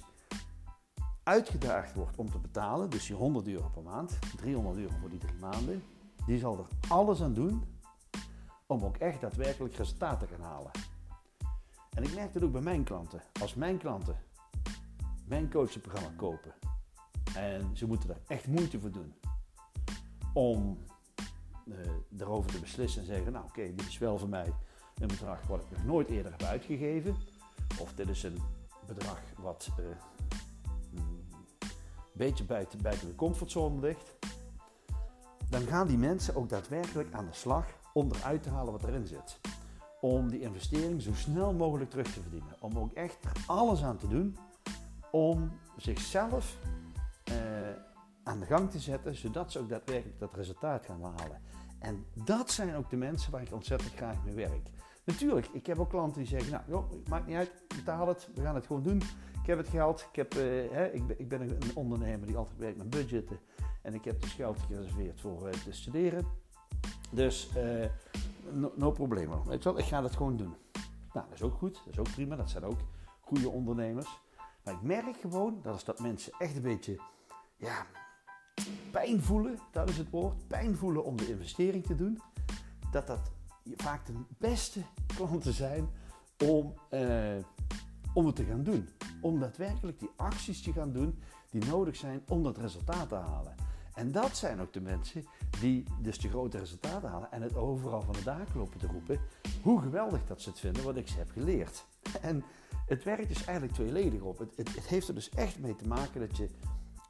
uitgedaagd 1.24 1.94
wordt 1.94 2.18
om 2.18 2.32
te 2.32 2.40
betalen, 2.40 2.90
dus 2.90 3.08
die 3.08 3.16
100 3.16 3.48
euro 3.48 3.70
per 3.74 3.84
maand, 3.84 4.20
300 4.38 4.78
euro 4.78 4.94
voor 5.00 5.10
die 5.10 5.20
drie 5.20 5.40
maanden, 5.40 5.84
die 6.26 6.40
zal 6.40 6.58
er 6.58 6.90
alles 6.90 7.22
aan 7.22 7.34
doen 7.34 7.64
om 8.70 8.86
ook 8.86 8.98
echt 8.98 9.22
daadwerkelijk 9.22 9.76
resultaten 9.76 10.28
te 10.28 10.34
gaan 10.34 10.46
halen. 10.46 10.72
En 11.90 12.04
ik 12.04 12.14
merk 12.16 12.34
dat 12.34 12.44
ook 12.44 12.52
bij 12.52 12.62
mijn 12.62 12.84
klanten. 12.84 13.22
Als 13.42 13.54
mijn 13.54 13.78
klanten 13.78 14.16
mijn 15.26 15.50
coachingprogramma 15.50 16.10
kopen 16.16 16.54
en 17.36 17.78
ze 17.78 17.88
moeten 17.88 18.10
er 18.10 18.22
echt 18.28 18.48
moeite 18.48 18.80
voor 18.80 18.92
doen 18.92 19.14
om 20.34 20.78
uh, 21.66 21.76
erover 22.18 22.52
te 22.52 22.60
beslissen 22.60 23.02
en 23.02 23.08
zeggen, 23.08 23.32
nou 23.32 23.46
oké, 23.46 23.76
dit 23.76 23.88
is 23.88 23.98
wel 23.98 24.18
voor 24.18 24.30
mij 24.30 24.54
een 24.96 25.08
bedrag 25.08 25.48
wat 25.48 25.62
ik 25.62 25.72
nog 25.72 25.86
nooit 25.86 26.08
eerder 26.08 26.32
heb 26.32 26.44
uitgegeven. 26.44 27.16
Of 27.80 27.94
dit 27.94 28.10
is 28.10 28.24
een 28.24 28.38
bedrag 28.88 29.20
wat 29.38 29.70
uh, 29.80 29.86
een 30.92 31.32
beetje 32.12 32.44
buiten, 32.44 32.82
buiten 32.82 33.08
de 33.08 33.16
comfortzone 33.16 33.80
ligt. 33.80 34.16
Dan 35.50 35.62
gaan 35.62 35.88
die 35.88 35.98
mensen 35.98 36.36
ook 36.36 36.50
daadwerkelijk 36.50 37.14
aan 37.14 37.26
de 37.26 37.34
slag 37.34 37.79
om 37.94 38.12
eruit 38.12 38.44
te 38.44 38.50
halen 38.50 38.72
wat 38.72 38.84
erin 38.84 39.08
zit. 39.08 39.40
Om 40.02 40.30
die 40.30 40.40
investering 40.40 41.02
zo 41.02 41.14
snel 41.14 41.54
mogelijk 41.54 41.90
terug 41.90 42.14
te 42.14 42.22
verdienen. 42.22 42.56
Om 42.60 42.78
ook 42.78 42.94
echt 42.94 43.18
alles 43.46 43.84
aan 43.84 43.98
te 43.98 44.08
doen 44.08 44.38
om 45.12 45.52
zichzelf 45.78 46.58
uh, 47.32 47.36
aan 48.24 48.40
de 48.40 48.46
gang 48.46 48.72
te 48.72 48.80
zetten, 48.80 49.16
zodat 49.16 49.52
ze 49.52 49.60
ook 49.60 49.70
daadwerkelijk 49.70 50.20
dat 50.20 50.36
resultaat 50.36 50.86
gaan 50.86 51.02
halen. 51.02 51.42
En 51.80 52.06
dat 52.24 52.52
zijn 52.52 52.76
ook 52.76 52.90
de 52.90 52.98
mensen 52.98 53.32
waar 53.32 53.42
ik 53.42 53.54
ontzettend 53.54 53.94
graag 53.94 54.24
mee 54.24 54.36
werk. 54.36 54.70
Natuurlijk, 55.04 55.48
ik 55.48 55.66
heb 55.66 55.80
ook 55.80 55.90
klanten 55.90 56.22
die 56.22 56.30
zeggen, 56.30 56.52
nou 56.52 56.64
joh, 56.68 57.08
maakt 57.08 57.28
niet 57.28 57.36
uit, 57.36 57.52
betaal 57.68 58.08
het, 58.08 58.30
we 58.36 58.42
gaan 58.42 58.56
het 58.56 58.66
gewoon 58.66 58.84
doen. 58.84 59.02
Ik 59.42 59.46
heb 59.46 59.58
het 59.58 59.70
geld, 59.70 60.08
ik, 60.10 60.16
heb, 60.16 60.36
uh, 60.36 60.42
hè, 60.72 60.92
ik, 60.92 61.08
ben, 61.08 61.20
ik 61.20 61.30
ben 61.30 61.42
een 61.42 61.76
ondernemer 61.76 62.28
die 62.28 62.38
altijd 62.38 62.58
werkt 62.58 62.78
met 62.78 62.90
budgetten. 62.90 63.40
En 63.82 63.94
ik 63.94 64.06
heb 64.06 64.22
dus 64.22 64.34
geld 64.34 64.60
gereserveerd 64.60 65.22
voor 65.22 65.48
uh, 65.48 65.54
te 65.54 65.72
studeren. 65.72 66.28
Dus 67.10 67.50
uh, 67.58 67.86
no, 68.52 68.72
no 68.76 68.92
probleem. 68.92 69.44
Weet 69.46 69.64
je 69.64 69.70
wel, 69.70 69.80
ik 69.80 69.86
ga 69.86 70.02
dat 70.02 70.16
gewoon 70.16 70.38
doen. 70.38 70.56
Nou, 71.14 71.26
dat 71.28 71.34
is 71.34 71.42
ook 71.42 71.58
goed, 71.58 71.82
dat 71.86 71.94
is 71.94 72.00
ook 72.00 72.12
prima, 72.12 72.36
dat 72.36 72.50
zijn 72.50 72.64
ook 72.64 72.80
goede 73.20 73.50
ondernemers. 73.50 74.20
Maar 74.64 74.74
ik 74.74 74.82
merk 74.82 75.18
gewoon 75.18 75.60
dat 75.62 75.74
als 75.74 75.84
dat 75.84 76.00
mensen 76.00 76.34
echt 76.38 76.56
een 76.56 76.62
beetje 76.62 77.00
ja, 77.58 77.86
pijn 78.92 79.22
voelen, 79.22 79.60
dat 79.72 79.90
is 79.90 79.98
het 79.98 80.10
woord, 80.10 80.48
pijn 80.48 80.76
voelen 80.76 81.04
om 81.04 81.18
de 81.18 81.30
investering 81.30 81.86
te 81.86 81.96
doen, 81.96 82.22
dat 82.92 83.08
dat 83.08 83.32
vaak 83.76 84.06
de 84.06 84.14
beste 84.38 84.82
klanten 85.16 85.54
zijn 85.54 85.90
om, 86.46 86.74
uh, 86.92 87.36
om 88.14 88.26
het 88.26 88.36
te 88.36 88.44
gaan 88.44 88.64
doen. 88.64 88.90
Om 89.22 89.40
daadwerkelijk 89.40 90.00
die 90.00 90.10
acties 90.16 90.62
te 90.62 90.74
gaan 90.74 90.92
doen 90.92 91.20
die 91.50 91.66
nodig 91.66 91.96
zijn 91.96 92.22
om 92.28 92.44
dat 92.44 92.58
resultaat 92.58 93.10
te 93.10 93.16
halen. 93.16 93.56
En 94.00 94.12
dat 94.12 94.38
zijn 94.38 94.62
ook 94.62 94.74
de 94.74 94.82
mensen 94.82 95.26
die 95.60 95.84
dus 96.02 96.20
de 96.20 96.30
grote 96.30 96.58
resultaten 96.58 97.10
halen 97.10 97.32
en 97.32 97.42
het 97.42 97.56
overal 97.56 98.02
van 98.02 98.14
de 98.14 98.24
daken 98.24 98.58
lopen 98.58 98.80
te 98.80 98.88
roepen. 98.88 99.20
Hoe 99.62 99.82
geweldig 99.82 100.26
dat 100.26 100.42
ze 100.42 100.50
het 100.50 100.60
vinden 100.60 100.84
wat 100.84 100.96
ik 100.96 101.08
ze 101.08 101.18
heb 101.18 101.32
geleerd. 101.32 101.86
En 102.22 102.44
het 102.86 103.04
werkt 103.04 103.28
dus 103.28 103.46
eigenlijk 103.46 103.74
tweeledig 103.74 104.22
op. 104.22 104.38
Het, 104.38 104.58
het, 104.58 104.70
heeft 104.70 105.08
er 105.08 105.14
dus 105.14 105.30
echt 105.30 105.60
mee 105.60 105.76
te 105.76 105.88
maken 105.88 106.20
dat 106.20 106.38
je 106.38 106.50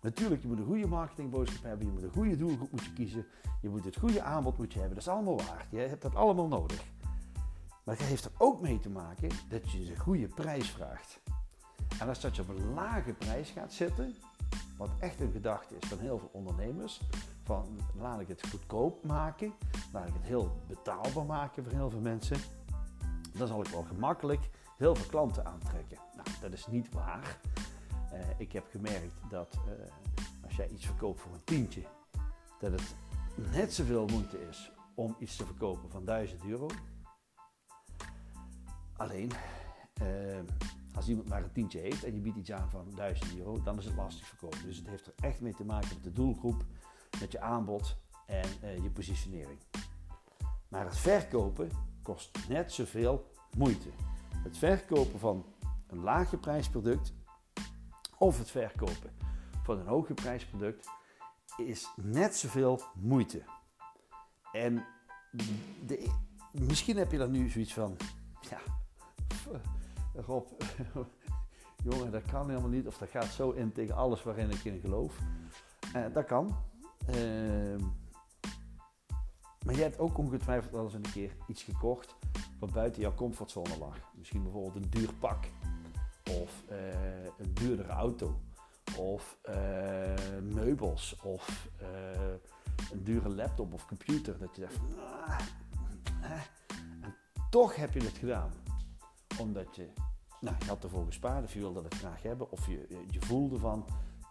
Natuurlijk, 0.02 0.42
je 0.42 0.48
moet 0.48 0.58
een 0.58 0.66
goede 0.66 0.88
marketingboodschap 0.88 1.64
hebben, 1.64 1.86
je 1.86 1.92
moet 1.92 2.04
een 2.04 2.12
goede 2.12 2.38
doelgroep 2.38 2.72
moet 2.72 2.94
kiezen, 2.94 3.26
je 3.62 3.70
moet 3.70 3.86
het 3.86 3.98
goede 3.98 4.22
aanbod 4.22 4.58
moet 4.58 4.74
je 4.74 4.80
hebben. 4.80 4.98
Dat 4.98 5.08
is 5.08 5.14
allemaal 5.14 5.38
waar. 5.38 5.68
Je 5.72 5.78
hebt 5.78 6.02
dat 6.02 6.16
allemaal 6.16 6.48
nodig. 6.48 6.84
Maar 7.84 7.98
het 7.98 8.06
heeft 8.06 8.26
er 8.26 8.32
ook 8.38 8.62
mee 8.62 8.80
te 8.80 8.90
maken 8.90 9.30
dat 9.50 9.72
je 9.72 9.92
een 9.92 10.00
goede 10.00 10.28
prijs 10.28 10.70
vraagt. 10.70 11.20
En 12.00 12.08
als 12.08 12.22
dat 12.22 12.36
je 12.36 12.42
op 12.42 12.50
een 12.50 12.74
lage 12.74 13.14
prijs 13.14 13.50
gaat 13.50 13.74
zitten, 13.74 14.16
wat 14.80 14.90
echt 15.00 15.20
een 15.20 15.32
gedachte 15.32 15.76
is 15.76 15.88
van 15.88 15.98
heel 15.98 16.18
veel 16.18 16.30
ondernemers, 16.32 17.02
van 17.44 17.80
laat 17.96 18.20
ik 18.20 18.28
het 18.28 18.48
goedkoop 18.50 19.06
maken, 19.06 19.54
laat 19.94 20.08
ik 20.08 20.14
het 20.14 20.24
heel 20.24 20.52
betaalbaar 20.68 21.26
maken 21.26 21.64
voor 21.64 21.74
heel 21.74 21.90
veel 21.90 22.00
mensen, 22.00 22.38
dan 23.34 23.48
zal 23.48 23.60
ik 23.60 23.68
wel 23.68 23.84
gemakkelijk 23.84 24.50
heel 24.78 24.96
veel 24.96 25.10
klanten 25.10 25.46
aantrekken. 25.46 25.98
Nou, 26.16 26.28
dat 26.42 26.54
is 26.54 26.68
niet 26.68 26.94
waar. 26.94 27.40
Uh, 28.14 28.20
ik 28.38 28.52
heb 28.52 28.68
gemerkt 28.70 29.14
dat 29.30 29.58
uh, 29.68 29.72
als 30.44 30.56
jij 30.56 30.68
iets 30.68 30.86
verkoopt 30.86 31.22
voor 31.22 31.34
een 31.34 31.44
tientje, 31.44 31.84
dat 32.60 32.72
het 32.72 32.96
net 33.52 33.74
zoveel 33.74 34.06
moeite 34.06 34.48
is 34.50 34.72
om 34.96 35.16
iets 35.20 35.36
te 35.36 35.46
verkopen 35.46 35.90
van 35.90 36.06
1000 36.06 36.44
euro. 36.44 36.68
Alleen, 38.98 39.32
uh, 40.02 40.40
als 41.00 41.08
iemand 41.08 41.30
maar 41.30 41.44
een 41.44 41.52
tientje 41.52 41.80
heeft 41.80 42.04
en 42.04 42.14
je 42.14 42.22
biedt 42.22 42.38
iets 42.38 42.52
aan 42.52 42.70
van 42.70 42.92
1000 42.96 43.38
euro, 43.38 43.62
dan 43.62 43.78
is 43.78 43.86
het 43.86 43.96
lastig 43.96 44.28
verkopen. 44.28 44.64
Dus 44.64 44.78
het 44.78 44.88
heeft 44.88 45.08
er 45.08 45.14
echt 45.16 45.42
mee 45.42 45.54
te 45.54 45.66
maken 45.66 45.90
met 45.94 46.04
de 46.04 46.12
doelgroep, 46.12 46.64
met 47.20 47.32
je 47.32 47.40
aanbod 47.40 47.96
en 48.26 48.84
je 48.84 48.90
positionering. 48.90 49.60
Maar 50.68 50.86
het 50.86 50.98
verkopen 50.98 51.70
kost 52.02 52.48
net 52.48 52.72
zoveel 52.72 53.32
moeite. 53.58 53.90
Het 54.44 54.58
verkopen 54.58 55.20
van 55.20 55.46
een 55.88 56.00
laagje 56.00 56.38
prijsproduct 56.38 57.14
of 58.18 58.38
het 58.38 58.52
verkopen 58.52 59.12
van 59.64 59.80
een 59.80 59.88
hoge 59.88 60.14
prijsproduct 60.14 60.90
is 61.58 61.88
net 61.96 62.36
zoveel 62.36 62.82
moeite. 62.96 63.44
En 64.52 64.86
de, 65.86 66.12
misschien 66.52 66.98
heb 66.98 67.12
je 67.12 67.18
dan 67.18 67.32
nu 67.32 67.50
zoiets 67.50 67.74
van, 67.74 67.98
ja, 68.50 68.60
Rob, 70.26 70.48
jongen, 71.90 72.12
dat 72.12 72.26
kan 72.32 72.50
helemaal 72.50 72.70
niet. 72.70 72.88
Of 72.88 72.98
dat 72.98 73.10
gaat 73.10 73.26
zo 73.26 73.52
in 73.52 73.72
tegen 73.72 73.96
alles 73.96 74.24
waarin 74.24 74.50
ik 74.50 74.64
in 74.64 74.80
geloof. 74.80 75.18
Uh, 75.96 76.06
dat 76.14 76.26
kan. 76.26 76.56
Uh, 77.10 77.76
maar 79.66 79.76
je 79.76 79.82
hebt 79.82 80.00
ook 80.00 80.18
ongetwijfeld 80.18 80.72
wel 80.72 80.84
eens 80.84 80.94
een 80.94 81.12
keer 81.14 81.32
iets 81.48 81.64
gekocht 81.64 82.16
wat 82.60 82.74
buiten 82.74 83.02
jouw 83.02 83.14
comfortzone 83.14 83.78
lag. 83.78 83.98
Misschien 84.18 84.44
bijvoorbeeld 84.44 84.76
een 84.76 84.90
duur 84.90 85.14
pak 85.20 85.46
of 86.42 86.64
uh, 86.72 87.24
een 87.38 87.54
duurdere 87.54 87.90
auto, 87.90 88.40
of 88.98 89.38
uh, 89.50 89.56
meubels, 90.54 91.16
of 91.24 91.70
een 92.92 93.04
dure 93.04 93.30
laptop 93.30 93.74
of 93.74 93.86
computer. 93.86 94.38
Dat 94.38 94.56
je 94.56 94.62
zegt, 94.62 94.80
ah, 95.28 95.40
en 97.02 97.16
toch 97.50 97.76
heb 97.76 97.94
je 97.94 98.00
het 98.00 98.18
gedaan. 98.18 98.52
Omdat 99.40 99.76
je, 99.76 99.90
nou, 100.40 100.56
je 100.60 100.66
had 100.66 100.84
ervoor 100.84 101.06
gespaard, 101.06 101.44
of 101.44 101.54
je 101.54 101.60
wilde 101.60 101.84
het 101.84 101.94
graag 101.94 102.22
hebben, 102.22 102.52
of 102.52 102.68
je, 102.68 103.06
je 103.12 103.22
voelde 103.22 103.58
van, 103.58 103.86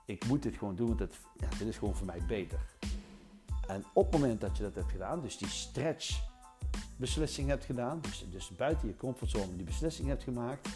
ik 0.04 0.26
moet 0.26 0.42
dit 0.42 0.56
gewoon 0.56 0.76
doen, 0.76 0.86
want 0.86 0.98
het, 1.00 1.18
ja, 1.36 1.48
dit 1.58 1.68
is 1.68 1.78
gewoon 1.78 1.94
voor 1.94 2.06
mij 2.06 2.22
beter. 2.26 2.58
En 3.66 3.84
op 3.92 4.12
het 4.12 4.20
moment 4.20 4.40
dat 4.40 4.56
je 4.56 4.62
dat 4.62 4.74
hebt 4.74 4.90
gedaan, 4.90 5.20
dus 5.20 5.38
die 5.38 5.48
stretch 5.48 6.20
beslissing 6.96 7.48
hebt 7.48 7.64
gedaan, 7.64 8.00
dus, 8.00 8.26
dus 8.30 8.56
buiten 8.56 8.88
je 8.88 8.96
comfortzone 8.96 9.56
die 9.56 9.64
beslissing 9.64 10.08
hebt 10.08 10.22
gemaakt, 10.22 10.68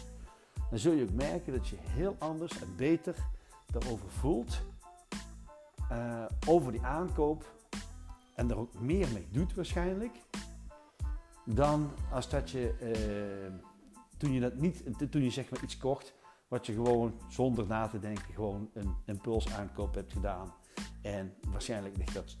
dan 0.69 0.79
zul 0.79 0.93
je 0.93 1.03
ook 1.03 1.13
merken 1.13 1.53
dat 1.53 1.67
je 1.67 1.75
heel 1.79 2.15
anders 2.19 2.61
en 2.61 2.75
beter 2.75 3.15
daarover 3.65 4.09
voelt. 4.09 4.61
Uh, 5.91 6.25
over 6.47 6.71
die 6.71 6.81
aankoop. 6.81 7.53
En 8.35 8.49
er 8.49 8.57
ook 8.57 8.79
meer 8.79 9.07
mee 9.13 9.27
doet 9.31 9.53
waarschijnlijk. 9.53 10.15
Dan 11.45 11.91
als 12.11 12.29
dat 12.29 12.49
je 12.49 12.75
uh, 12.81 13.53
toen 14.23 14.33
je 14.33 14.39
dat 14.39 14.55
niet, 14.55 14.83
toen 15.11 15.23
je 15.23 15.29
zeg 15.29 15.49
maar 15.49 15.63
iets 15.63 15.77
kocht. 15.77 16.13
Wat 16.47 16.65
je 16.65 16.73
gewoon 16.73 17.13
zonder 17.29 17.67
na 17.67 17.87
te 17.87 17.99
denken 17.99 18.33
gewoon 18.33 18.69
een 18.73 18.95
impulsaankoop 19.05 19.95
hebt 19.95 20.13
gedaan. 20.13 20.53
En 21.01 21.33
waarschijnlijk 21.49 21.97
ligt 21.97 22.13
dat 22.13 22.37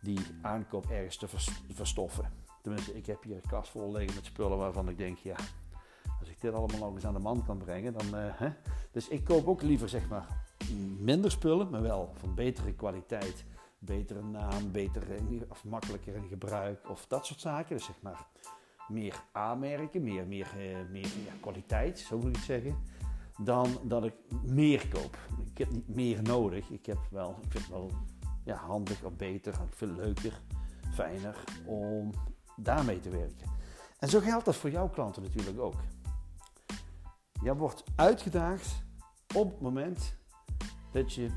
die 0.00 0.18
aankoop 0.42 0.90
ergens 0.90 1.16
te 1.16 1.26
verstoffen. 1.74 2.32
Tenminste, 2.62 2.96
ik 2.96 3.06
heb 3.06 3.22
hier 3.22 3.34
een 3.34 3.48
kast 3.48 3.70
vol 3.70 3.92
liggen 3.92 4.14
met 4.14 4.24
spullen 4.24 4.58
waarvan 4.58 4.88
ik 4.88 4.98
denk, 4.98 5.18
ja, 5.18 5.36
als 6.20 6.28
ik 6.28 6.40
dit 6.40 6.52
allemaal 6.52 6.78
nog 6.78 6.94
eens 6.94 7.06
aan 7.06 7.14
de 7.14 7.18
man 7.18 7.44
kan 7.44 7.58
brengen, 7.58 7.92
dan. 7.92 8.06
Uh, 8.06 8.30
hè? 8.32 8.52
Dus 8.90 9.08
ik 9.08 9.24
koop 9.24 9.46
ook 9.46 9.62
liever 9.62 9.88
zeg 9.88 10.08
maar 10.08 10.26
minder 10.98 11.30
spullen, 11.30 11.70
maar 11.70 11.82
wel 11.82 12.12
van 12.14 12.34
betere 12.34 12.74
kwaliteit, 12.74 13.44
betere 13.78 14.22
naam, 14.22 14.72
beter 14.72 15.02
of 15.48 15.64
makkelijker 15.64 16.14
in 16.14 16.28
gebruik 16.28 16.90
of 16.90 17.06
dat 17.06 17.26
soort 17.26 17.40
zaken. 17.40 17.76
Dus 17.76 17.84
zeg 17.84 18.02
maar 18.02 18.26
meer 18.88 19.22
aanmerken, 19.32 20.02
meer, 20.02 20.26
meer, 20.26 20.52
uh, 20.56 20.90
meer 20.90 21.06
ja, 21.06 21.32
kwaliteit, 21.40 21.98
zo 21.98 22.18
moet 22.18 22.36
ik 22.36 22.42
zeggen, 22.42 22.76
dan 23.38 23.78
dat 23.82 24.04
ik 24.04 24.14
meer 24.42 24.88
koop. 24.88 25.18
Ik 25.50 25.58
heb 25.58 25.70
niet 25.70 25.88
meer 25.88 26.22
nodig. 26.22 26.70
Ik 26.70 26.86
heb 26.86 26.98
wel, 27.10 27.30
ik 27.30 27.50
vind 27.50 27.64
het 27.64 27.72
wel 27.72 27.90
ja, 28.44 28.56
handig 28.56 29.04
of 29.04 29.16
beter, 29.16 29.52
ik 29.52 29.74
vind 29.74 29.90
het 29.90 30.00
leuker, 30.00 30.40
fijner 30.94 31.44
om 31.64 32.10
daarmee 32.56 33.00
te 33.00 33.10
werken. 33.10 33.50
En 33.98 34.08
zo 34.08 34.20
geldt 34.20 34.44
dat 34.44 34.56
voor 34.56 34.70
jouw 34.70 34.88
klanten 34.88 35.22
natuurlijk 35.22 35.60
ook. 35.60 35.80
Je 37.42 37.56
wordt 37.56 37.84
uitgedaagd 37.96 38.82
op 39.34 39.50
het 39.50 39.60
moment 39.60 40.14
dat 40.90 41.12
je 41.12 41.28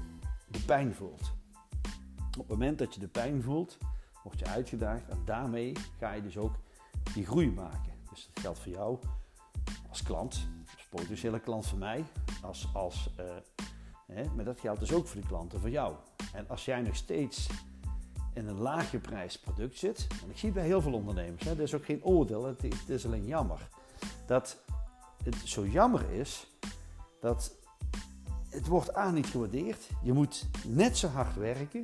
de 0.47 0.59
pijn 0.65 0.95
voelt. 0.95 1.33
Op 2.37 2.47
het 2.47 2.47
moment 2.47 2.77
dat 2.77 2.93
je 2.93 2.99
de 2.99 3.07
pijn 3.07 3.41
voelt, 3.41 3.77
word 4.23 4.39
je 4.39 4.45
uitgedaagd 4.45 5.09
en 5.09 5.21
daarmee 5.25 5.73
ga 5.97 6.11
je 6.11 6.21
dus 6.21 6.37
ook 6.37 6.55
die 7.15 7.25
groei 7.25 7.51
maken. 7.51 7.93
Dus 8.09 8.29
dat 8.33 8.41
geldt 8.41 8.59
voor 8.59 8.71
jou 8.71 8.99
als 9.89 10.03
klant, 10.03 10.47
als 10.75 10.85
potentiële 10.89 11.39
klant 11.39 11.65
van 11.65 11.77
mij, 11.77 12.05
als, 12.41 12.67
als, 12.73 13.09
uh, 13.19 13.25
hè, 14.05 14.23
maar 14.35 14.45
dat 14.45 14.59
geldt 14.59 14.79
dus 14.79 14.93
ook 14.93 15.07
voor 15.07 15.21
de 15.21 15.27
klanten 15.27 15.61
van 15.61 15.71
jou. 15.71 15.95
En 16.33 16.49
als 16.49 16.65
jij 16.65 16.81
nog 16.81 16.95
steeds 16.95 17.49
in 18.33 18.47
een 18.47 18.59
lage 18.59 18.97
prijs 18.97 19.39
product 19.39 19.77
zit, 19.77 20.07
en 20.23 20.29
ik 20.29 20.37
zie 20.37 20.51
bij 20.51 20.65
heel 20.65 20.81
veel 20.81 20.93
ondernemers, 20.93 21.43
hè, 21.43 21.55
dat 21.55 21.65
is 21.65 21.73
ook 21.73 21.85
geen 21.85 22.03
oordeel, 22.03 22.45
het, 22.45 22.89
is 22.89 23.05
alleen 23.05 23.25
jammer, 23.25 23.67
dat 24.25 24.57
het 25.23 25.35
zo 25.43 25.65
jammer 25.67 26.09
is 26.09 26.47
dat 27.19 27.55
het 28.49 28.67
wordt 28.67 28.93
aan 28.93 29.13
niet 29.13 29.27
gewaardeerd. 29.27 29.89
Je 30.03 30.13
moet 30.13 30.45
net 30.67 30.97
zo 30.97 31.07
hard 31.07 31.35
werken. 31.35 31.81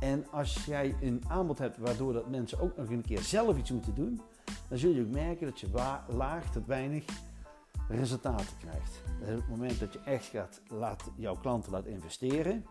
En 0.00 0.30
als 0.30 0.64
jij 0.64 0.96
een 1.00 1.22
aanbod 1.28 1.58
hebt 1.58 1.76
waardoor 1.76 2.12
dat 2.12 2.28
mensen 2.28 2.60
ook 2.60 2.76
nog 2.76 2.88
een 2.88 3.02
keer 3.02 3.20
zelf 3.20 3.56
iets 3.56 3.70
moeten 3.70 3.94
doen, 3.94 4.20
dan 4.68 4.78
zul 4.78 4.90
je 4.90 5.00
ook 5.00 5.12
merken 5.12 5.46
dat 5.46 5.60
je 5.60 5.68
laag 6.08 6.50
tot 6.50 6.66
weinig 6.66 7.04
resultaten 7.88 8.56
krijgt. 8.58 9.02
op 9.20 9.26
het 9.26 9.48
moment 9.48 9.80
dat 9.80 9.92
je 9.92 10.00
echt 10.00 10.24
gaat 10.24 10.60
laat, 10.68 11.10
jouw 11.16 11.36
klanten 11.36 11.72
laten 11.72 11.90
investeren. 11.90 12.64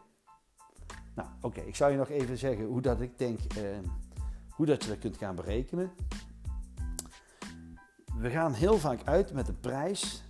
Nou, 1.15 1.29
oké, 1.41 1.61
ik 1.61 1.75
zou 1.75 1.91
je 1.91 1.97
nog 1.97 2.09
even 2.09 2.37
zeggen 2.37 2.65
hoe 2.65 2.81
dat 2.81 3.01
ik 3.01 3.17
denk, 3.17 3.39
eh, 3.39 3.77
hoe 4.49 4.65
dat 4.65 4.83
je 4.83 4.89
dat 4.89 4.99
kunt 4.99 5.17
gaan 5.17 5.35
berekenen. 5.35 5.91
We 8.17 8.29
gaan 8.29 8.53
heel 8.53 8.77
vaak 8.77 8.99
uit 9.03 9.33
met 9.33 9.47
een 9.47 9.59
prijs 9.59 10.23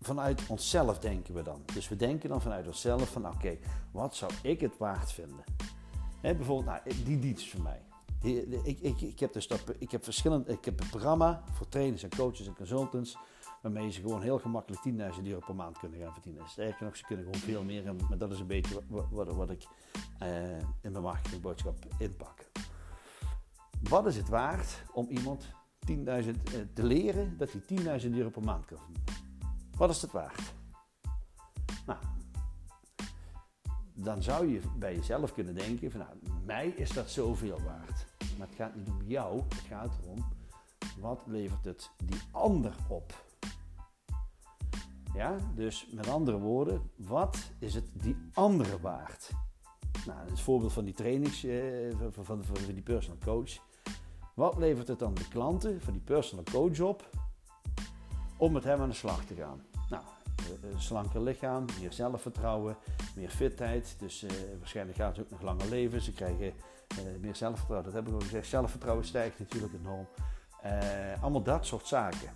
vanuit 0.00 0.46
onszelf 0.46 0.98
denken 0.98 1.34
we 1.34 1.42
dan. 1.42 1.62
Dus 1.74 1.88
we 1.88 1.96
denken 1.96 2.28
dan 2.28 2.40
vanuit 2.40 2.66
onszelf 2.66 3.10
van 3.10 3.28
oké, 3.28 3.58
wat 3.90 4.14
zou 4.14 4.32
ik 4.42 4.60
het 4.60 4.78
waard 4.78 5.12
vinden? 5.12 5.44
bijvoorbeeld, 6.20 6.64
nou, 6.84 7.02
die 7.04 7.18
dienst 7.18 7.50
voor 7.50 7.62
mij. 7.62 7.82
Ik, 8.22 8.80
ik, 8.80 9.00
ik, 9.00 9.20
heb 9.20 9.32
dus 9.32 9.48
ik 9.78 9.90
heb 9.90 10.04
verschillende, 10.04 10.52
ik 10.52 10.64
heb 10.64 10.80
een 10.80 10.88
programma 10.88 11.42
voor 11.52 11.68
trainers 11.68 12.02
en 12.02 12.10
coaches 12.16 12.46
en 12.46 12.54
consultants. 12.54 13.16
Waarmee 13.62 13.90
ze 13.90 14.00
gewoon 14.00 14.22
heel 14.22 14.38
gemakkelijk 14.38 14.82
10.000 15.16 15.22
euro 15.24 15.40
per 15.46 15.54
maand 15.54 15.78
kunnen 15.78 16.00
gaan 16.00 16.12
verdienen. 16.12 16.48
Sterker 16.48 16.84
nog, 16.84 16.96
ze 16.96 17.04
kunnen 17.04 17.24
gewoon 17.24 17.40
veel 17.40 17.64
meer. 17.64 17.94
Maar 18.08 18.18
dat 18.18 18.32
is 18.32 18.40
een 18.40 18.46
beetje 18.46 18.80
wat, 19.10 19.32
wat, 19.32 19.50
ik 19.50 19.66
uh, 20.22 20.58
in 20.58 20.92
mijn 20.92 21.02
marketingboodschap 21.02 21.76
inpak. 21.98 22.50
Wat 23.82 24.06
is 24.06 24.16
het 24.16 24.28
waard 24.28 24.82
om 24.92 25.08
iemand 25.08 25.44
10.000 25.90 25.96
uh, 25.96 26.28
eh, 26.28 26.34
te 26.74 26.82
leren 26.82 27.36
dat 27.36 27.50
hij 27.52 28.00
10.000 28.02 28.10
euro 28.10 28.28
per 28.28 28.42
maand 28.42 28.64
kan 28.64 28.78
verdienen? 28.78 29.04
Wat 29.76 29.90
is 29.90 30.02
het 30.02 30.12
waard? 30.12 30.52
Nou, 31.86 31.98
dan 33.94 34.22
zou 34.22 34.52
je 34.52 34.60
bij 34.78 34.94
jezelf 34.94 35.32
kunnen 35.32 35.54
denken 35.54 35.90
van 35.90 36.00
nou, 36.00 36.40
mij 36.44 36.68
is 36.68 36.90
dat 36.90 37.10
zoveel 37.10 37.60
waard. 37.62 38.09
Maar 38.40 38.48
het 38.48 38.58
gaat 38.58 38.74
niet 38.74 38.88
om 38.88 39.02
jou, 39.06 39.42
het 39.48 39.64
gaat 39.68 39.98
erom 40.02 40.24
wat 41.00 41.22
levert 41.26 41.64
het 41.64 41.90
die 42.04 42.20
ander 42.30 42.74
op. 42.88 43.24
Ja, 45.14 45.36
dus 45.54 45.88
met 45.92 46.08
andere 46.08 46.38
woorden, 46.38 46.90
wat 46.96 47.50
is 47.58 47.74
het 47.74 47.88
die 47.92 48.16
andere 48.32 48.80
waard? 48.80 49.30
Nou, 50.06 50.28
het 50.28 50.40
voorbeeld 50.40 50.72
van 50.72 50.84
die 50.84 50.94
trainings, 50.94 51.44
eh, 51.44 51.90
van, 52.10 52.24
van, 52.24 52.44
van, 52.44 52.74
die 52.74 52.82
personal 52.82 53.18
coach. 53.18 53.58
Wat 54.34 54.56
levert 54.56 54.88
het 54.88 54.98
dan 54.98 55.14
de 55.14 55.28
klanten 55.28 55.80
van 55.80 55.92
die 55.92 56.02
personal 56.02 56.44
coach 56.44 56.80
op 56.80 57.10
om 58.36 58.52
met 58.52 58.64
hem 58.64 58.80
aan 58.80 58.88
de 58.88 58.94
slag 58.94 59.24
te 59.24 59.34
gaan? 59.34 59.62
Nou, 59.88 60.02
slanker 60.76 61.22
lichaam, 61.22 61.64
meer 61.80 61.92
zelfvertrouwen, 61.92 62.76
meer 63.14 63.30
fitheid. 63.30 63.96
Dus 63.98 64.22
eh, 64.22 64.30
waarschijnlijk 64.58 64.98
gaan 64.98 65.14
ze 65.14 65.20
ook 65.20 65.30
nog 65.30 65.42
langer 65.42 65.68
leven. 65.68 66.00
Ze 66.00 66.12
krijgen 66.12 66.46
eh, 66.88 66.96
meer 67.20 67.36
zelfvertrouwen. 67.36 67.84
Dat 67.84 67.94
hebben 67.94 68.12
we 68.12 68.18
al 68.18 68.24
gezegd. 68.24 68.48
Zelfvertrouwen 68.48 69.04
stijgt 69.04 69.38
natuurlijk 69.38 69.72
enorm. 69.74 70.08
Uh, 70.64 71.22
allemaal 71.22 71.42
dat 71.42 71.66
soort 71.66 71.86
zaken. 71.86 72.30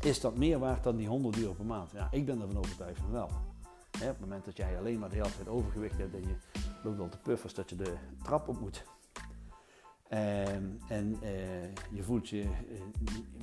Is 0.00 0.20
dat 0.20 0.36
meer 0.36 0.58
waard 0.58 0.84
dan 0.84 0.96
die 0.96 1.08
100 1.08 1.38
euro 1.38 1.52
per 1.52 1.64
maand? 1.64 1.90
Ja, 1.90 2.08
ik 2.10 2.26
ben 2.26 2.40
ervan 2.40 2.58
overtuigd 2.58 2.98
van 2.98 3.10
wel. 3.10 3.30
op 3.92 4.00
het 4.00 4.20
moment 4.20 4.44
dat 4.44 4.56
jij 4.56 4.78
alleen 4.78 4.98
maar 4.98 5.08
de 5.08 5.16
hele 5.16 5.34
tijd 5.34 5.48
overgewicht 5.48 5.98
hebt 5.98 6.14
en 6.14 6.20
je 6.20 6.34
loopt 6.82 7.00
al 7.00 7.08
te 7.08 7.18
puffers 7.18 7.54
dat 7.54 7.70
je 7.70 7.76
de 7.76 7.94
trap 8.22 8.48
op 8.48 8.60
moet. 8.60 8.84
Ehm, 10.10 10.64
en 10.88 11.16
uh, 11.22 11.74
je 11.90 12.02
voelt 12.02 12.28
je 12.28 12.42
uh, 12.42 12.48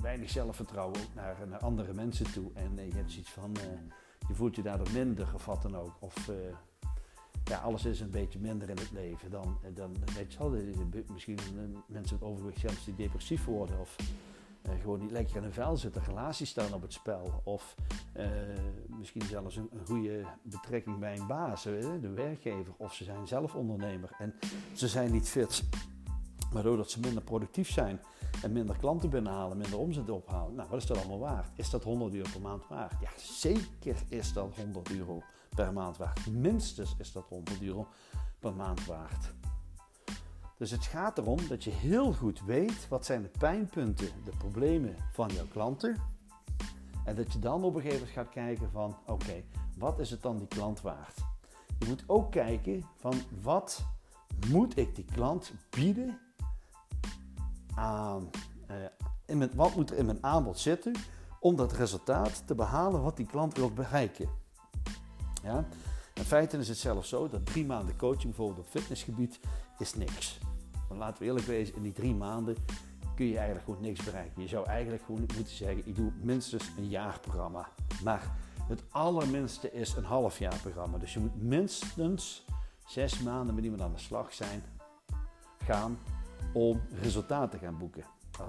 weinig 0.02 0.30
zelfvertrouwen 0.30 1.00
naar, 1.16 1.36
naar, 1.50 1.60
andere 1.60 1.94
mensen 1.94 2.32
toe. 2.32 2.52
En 2.54 2.76
je 2.76 2.96
hebt 2.96 3.12
zoiets 3.12 3.32
van, 3.32 3.56
je 4.28 4.34
voelt 4.34 4.56
je 4.56 4.62
daardoor 4.62 4.92
minder 4.94 5.28
gevat 5.28 5.62
dan 5.62 5.76
ook. 5.76 5.98
Of 6.00 6.30
ja, 7.44 7.58
alles 7.58 7.86
is 7.86 8.00
een 8.00 8.10
beetje 8.10 8.40
minder 8.40 8.70
in 8.70 8.78
het 8.78 8.92
leven. 8.92 9.32
Dan, 9.32 9.60
dan 9.74 9.96
weet 10.16 10.34
je 10.34 10.40
wel, 10.40 10.52
misschien 11.14 11.40
mensen 11.88 12.18
met 12.20 12.30
overgewicht 12.30 12.86
die 12.86 12.96
depressief 12.96 13.46
worden. 13.46 13.80
Of 13.80 13.96
gewoon 14.82 15.00
niet 15.00 15.12
lekker 15.12 15.36
in 15.36 15.44
een 15.44 15.54
vel 15.54 15.78
zitten, 15.78 16.04
relaties 16.04 16.50
staan 16.50 16.74
op 16.74 16.82
het 16.82 16.94
spel. 16.94 17.42
Of 17.44 17.76
misschien 18.88 19.22
zelfs 19.22 19.56
een, 19.56 19.70
een, 19.72 19.86
goede 19.86 20.26
betrekking 20.42 21.00
bij 21.00 21.18
een 21.18 21.28
baas, 21.28 21.64
de 21.64 22.12
werkgever. 22.16 22.74
Of 22.78 22.94
ze 22.94 23.04
zijn 23.04 23.28
zelf 23.28 23.56
ondernemer 23.56 24.10
en 24.18 24.34
ze 24.74 24.88
zijn 24.88 25.12
niet 25.12 25.30
fit. 25.30 25.64
Waardoor 26.52 26.78
dat 26.78 26.92
ze 26.92 27.00
minder 27.00 27.24
productief 27.24 27.72
zijn 27.72 28.02
en 28.42 28.52
minder 28.52 28.78
klanten 28.78 29.10
binnenhalen, 29.10 29.58
minder 29.58 29.80
omzet 29.80 30.10
ophalen. 30.10 30.56
Nou, 30.56 30.70
wat 30.70 30.82
is 30.82 30.88
dat 30.88 30.98
allemaal 30.98 31.20
waard? 31.20 31.50
Is 31.56 31.70
dat 31.70 31.84
100 31.84 32.14
euro 32.14 32.30
per 32.32 32.42
maand 32.42 32.68
waard? 32.68 32.94
Ja, 33.02 33.10
zeker 33.18 33.96
is 34.08 34.34
dat 34.34 34.56
100 34.56 34.92
euro 34.92 35.22
per 35.56 35.74
maand 35.74 35.98
waard. 35.98 36.28
Minstens 36.28 36.96
is 36.98 37.12
dat 37.12 37.26
100 37.30 37.62
euro 37.62 37.88
per 38.40 38.54
maand 38.54 38.86
waard. 38.86 39.34
Dus 40.58 40.72
het 40.72 40.86
gaat 40.86 41.18
erom 41.18 41.48
dat 41.48 41.64
je 41.64 41.70
heel 41.70 42.14
goed 42.14 42.42
weet 42.46 42.88
wat 42.88 43.06
zijn 43.06 43.22
de 43.22 43.32
pijnpunten, 43.40 44.10
de 44.24 44.32
problemen 44.38 44.96
van 45.12 45.30
jouw 45.34 45.48
klanten. 45.52 45.96
En 47.06 47.16
dat 47.16 47.34
je 47.34 47.40
dan 47.40 47.64
op 47.64 47.76
een 47.76 47.82
gegeven 47.82 48.08
moment 48.08 48.18
gaat 48.18 48.30
kijken 48.30 48.72
van 48.72 48.98
oké, 49.06 49.44
wat 49.78 50.00
is 50.00 50.12
het 50.12 50.22
dan 50.22 50.38
die 50.38 50.48
klant 50.48 50.82
waard? 50.82 51.18
Je 51.80 51.86
moet 51.88 52.04
ook 52.08 52.32
kijken 52.32 52.86
van 52.96 53.14
wat 53.42 53.86
moet 54.48 54.78
ik 54.78 54.96
die 54.96 55.06
klant 55.06 55.54
bieden 55.70 56.20
aan, 57.78 58.30
eh, 58.68 58.76
in 59.26 59.56
wat 59.56 59.76
moet 59.76 59.92
er 59.92 59.98
in 59.98 60.06
mijn 60.06 60.24
aanbod 60.24 60.60
zitten 60.60 60.96
om 61.40 61.56
dat 61.56 61.74
resultaat 61.74 62.48
te 62.48 62.56
behalen 62.56 63.02
wat 63.02 63.18
die 63.18 63.26
klant 63.26 63.58
wil 63.58 63.72
bereiken. 63.72 64.30
Ja? 65.44 65.66
In 66.14 66.24
feite 66.24 66.58
is 66.58 66.68
het 66.68 66.78
zelfs 66.78 67.10
zo 67.10 67.28
dat 67.28 67.46
drie 67.46 67.66
maanden 67.66 67.98
coaching 67.98 68.24
bijvoorbeeld 68.24 68.66
op 68.66 68.72
fitnessgebied 68.72 69.40
is 69.78 69.94
niks. 69.94 70.40
Maar 70.90 70.98
laten 70.98 71.20
we 71.20 71.26
eerlijk 71.26 71.46
wezen, 71.46 71.76
in 71.76 71.82
die 71.82 71.92
drie 71.92 72.16
maanden 72.16 72.56
kun 73.16 73.26
je 73.26 73.36
eigenlijk 73.36 73.66
gewoon 73.66 73.82
niks 73.82 74.04
bereiken. 74.04 74.42
Je 74.42 74.48
zou 74.48 74.68
eigenlijk 74.68 75.04
gewoon 75.04 75.20
moeten 75.20 75.56
zeggen, 75.56 75.88
ik 75.88 75.96
doe 75.96 76.12
minstens 76.22 76.72
een 76.78 76.90
jaarprogramma. 76.90 77.70
Maar 78.04 78.36
het 78.68 78.84
allerminste 78.90 79.72
is 79.72 79.96
een 79.96 80.04
halfjaarprogramma. 80.04 80.98
Dus 80.98 81.14
je 81.14 81.20
moet 81.20 81.44
minstens 81.44 82.46
zes 82.86 83.20
maanden 83.20 83.56
met 83.56 83.64
iemand 83.64 83.82
aan 83.82 83.94
de 83.94 84.00
slag 84.00 84.34
zijn, 84.34 84.64
gaan 85.64 85.98
om 86.54 86.82
resultaten 87.02 87.60
te 87.60 87.66
gaan 87.66 87.78
boeken. 87.78 88.04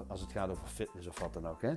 Als 0.07 0.21
het 0.21 0.31
gaat 0.31 0.49
over 0.49 0.67
fitness 0.67 1.07
of 1.07 1.19
wat 1.19 1.33
dan 1.33 1.47
ook. 1.47 1.61
Hè. 1.61 1.73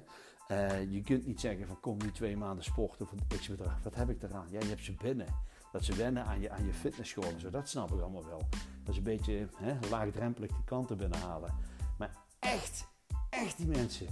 Uh, 0.48 0.92
je 0.92 1.02
kunt 1.02 1.26
niet 1.26 1.40
zeggen 1.40 1.66
van 1.66 1.80
kom 1.80 1.96
nu 1.98 2.12
twee 2.12 2.36
maanden 2.36 2.64
sporten 2.64 3.06
voor 3.06 3.18
x 3.38 3.48
bedrag. 3.48 3.82
Wat 3.82 3.94
heb 3.94 4.10
ik 4.10 4.22
eraan? 4.22 4.46
Ja, 4.50 4.60
je 4.60 4.66
hebt 4.66 4.84
ze 4.84 4.92
binnen. 4.92 5.26
Dat 5.72 5.84
ze 5.84 5.94
wennen 5.94 6.24
aan 6.24 6.40
je, 6.40 6.50
aan 6.50 6.64
je 6.64 6.72
fitnessschool. 6.72 7.50
Dat 7.50 7.68
snap 7.68 7.92
ik 7.92 8.00
allemaal 8.00 8.24
wel. 8.24 8.42
Dat 8.82 8.88
is 8.88 8.96
een 8.96 9.02
beetje 9.02 9.48
hè, 9.56 9.78
laagdrempelig 9.90 10.50
die 10.50 10.64
kanten 10.64 10.96
binnenhalen. 10.96 11.54
Maar 11.98 12.10
echt, 12.38 12.86
echt 13.30 13.56
die 13.56 13.66
mensen 13.66 14.06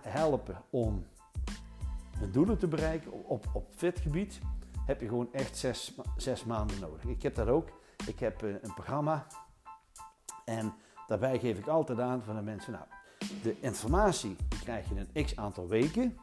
helpen 0.00 0.62
om 0.70 1.06
hun 2.18 2.32
doelen 2.32 2.58
te 2.58 2.68
bereiken 2.68 3.12
op, 3.24 3.46
op 3.52 3.70
fitgebied, 3.74 4.40
heb 4.86 5.00
je 5.00 5.08
gewoon 5.08 5.32
echt 5.32 5.56
zes, 5.56 5.94
zes 6.16 6.44
maanden 6.44 6.80
nodig. 6.80 7.04
Ik 7.04 7.22
heb 7.22 7.34
dat 7.34 7.48
ook. 7.48 7.68
Ik 8.06 8.18
heb 8.18 8.42
een, 8.42 8.58
een 8.62 8.74
programma 8.74 9.26
en 10.44 10.74
daarbij 11.06 11.38
geef 11.38 11.58
ik 11.58 11.66
altijd 11.66 12.00
aan 12.00 12.22
van 12.22 12.36
de 12.36 12.42
mensen, 12.42 12.72
nou, 12.72 12.84
de 13.42 13.60
informatie 13.60 14.36
krijg 14.62 14.88
je 14.88 14.94
in 14.94 15.06
een 15.12 15.24
x 15.24 15.36
aantal 15.36 15.68
weken. 15.68 16.16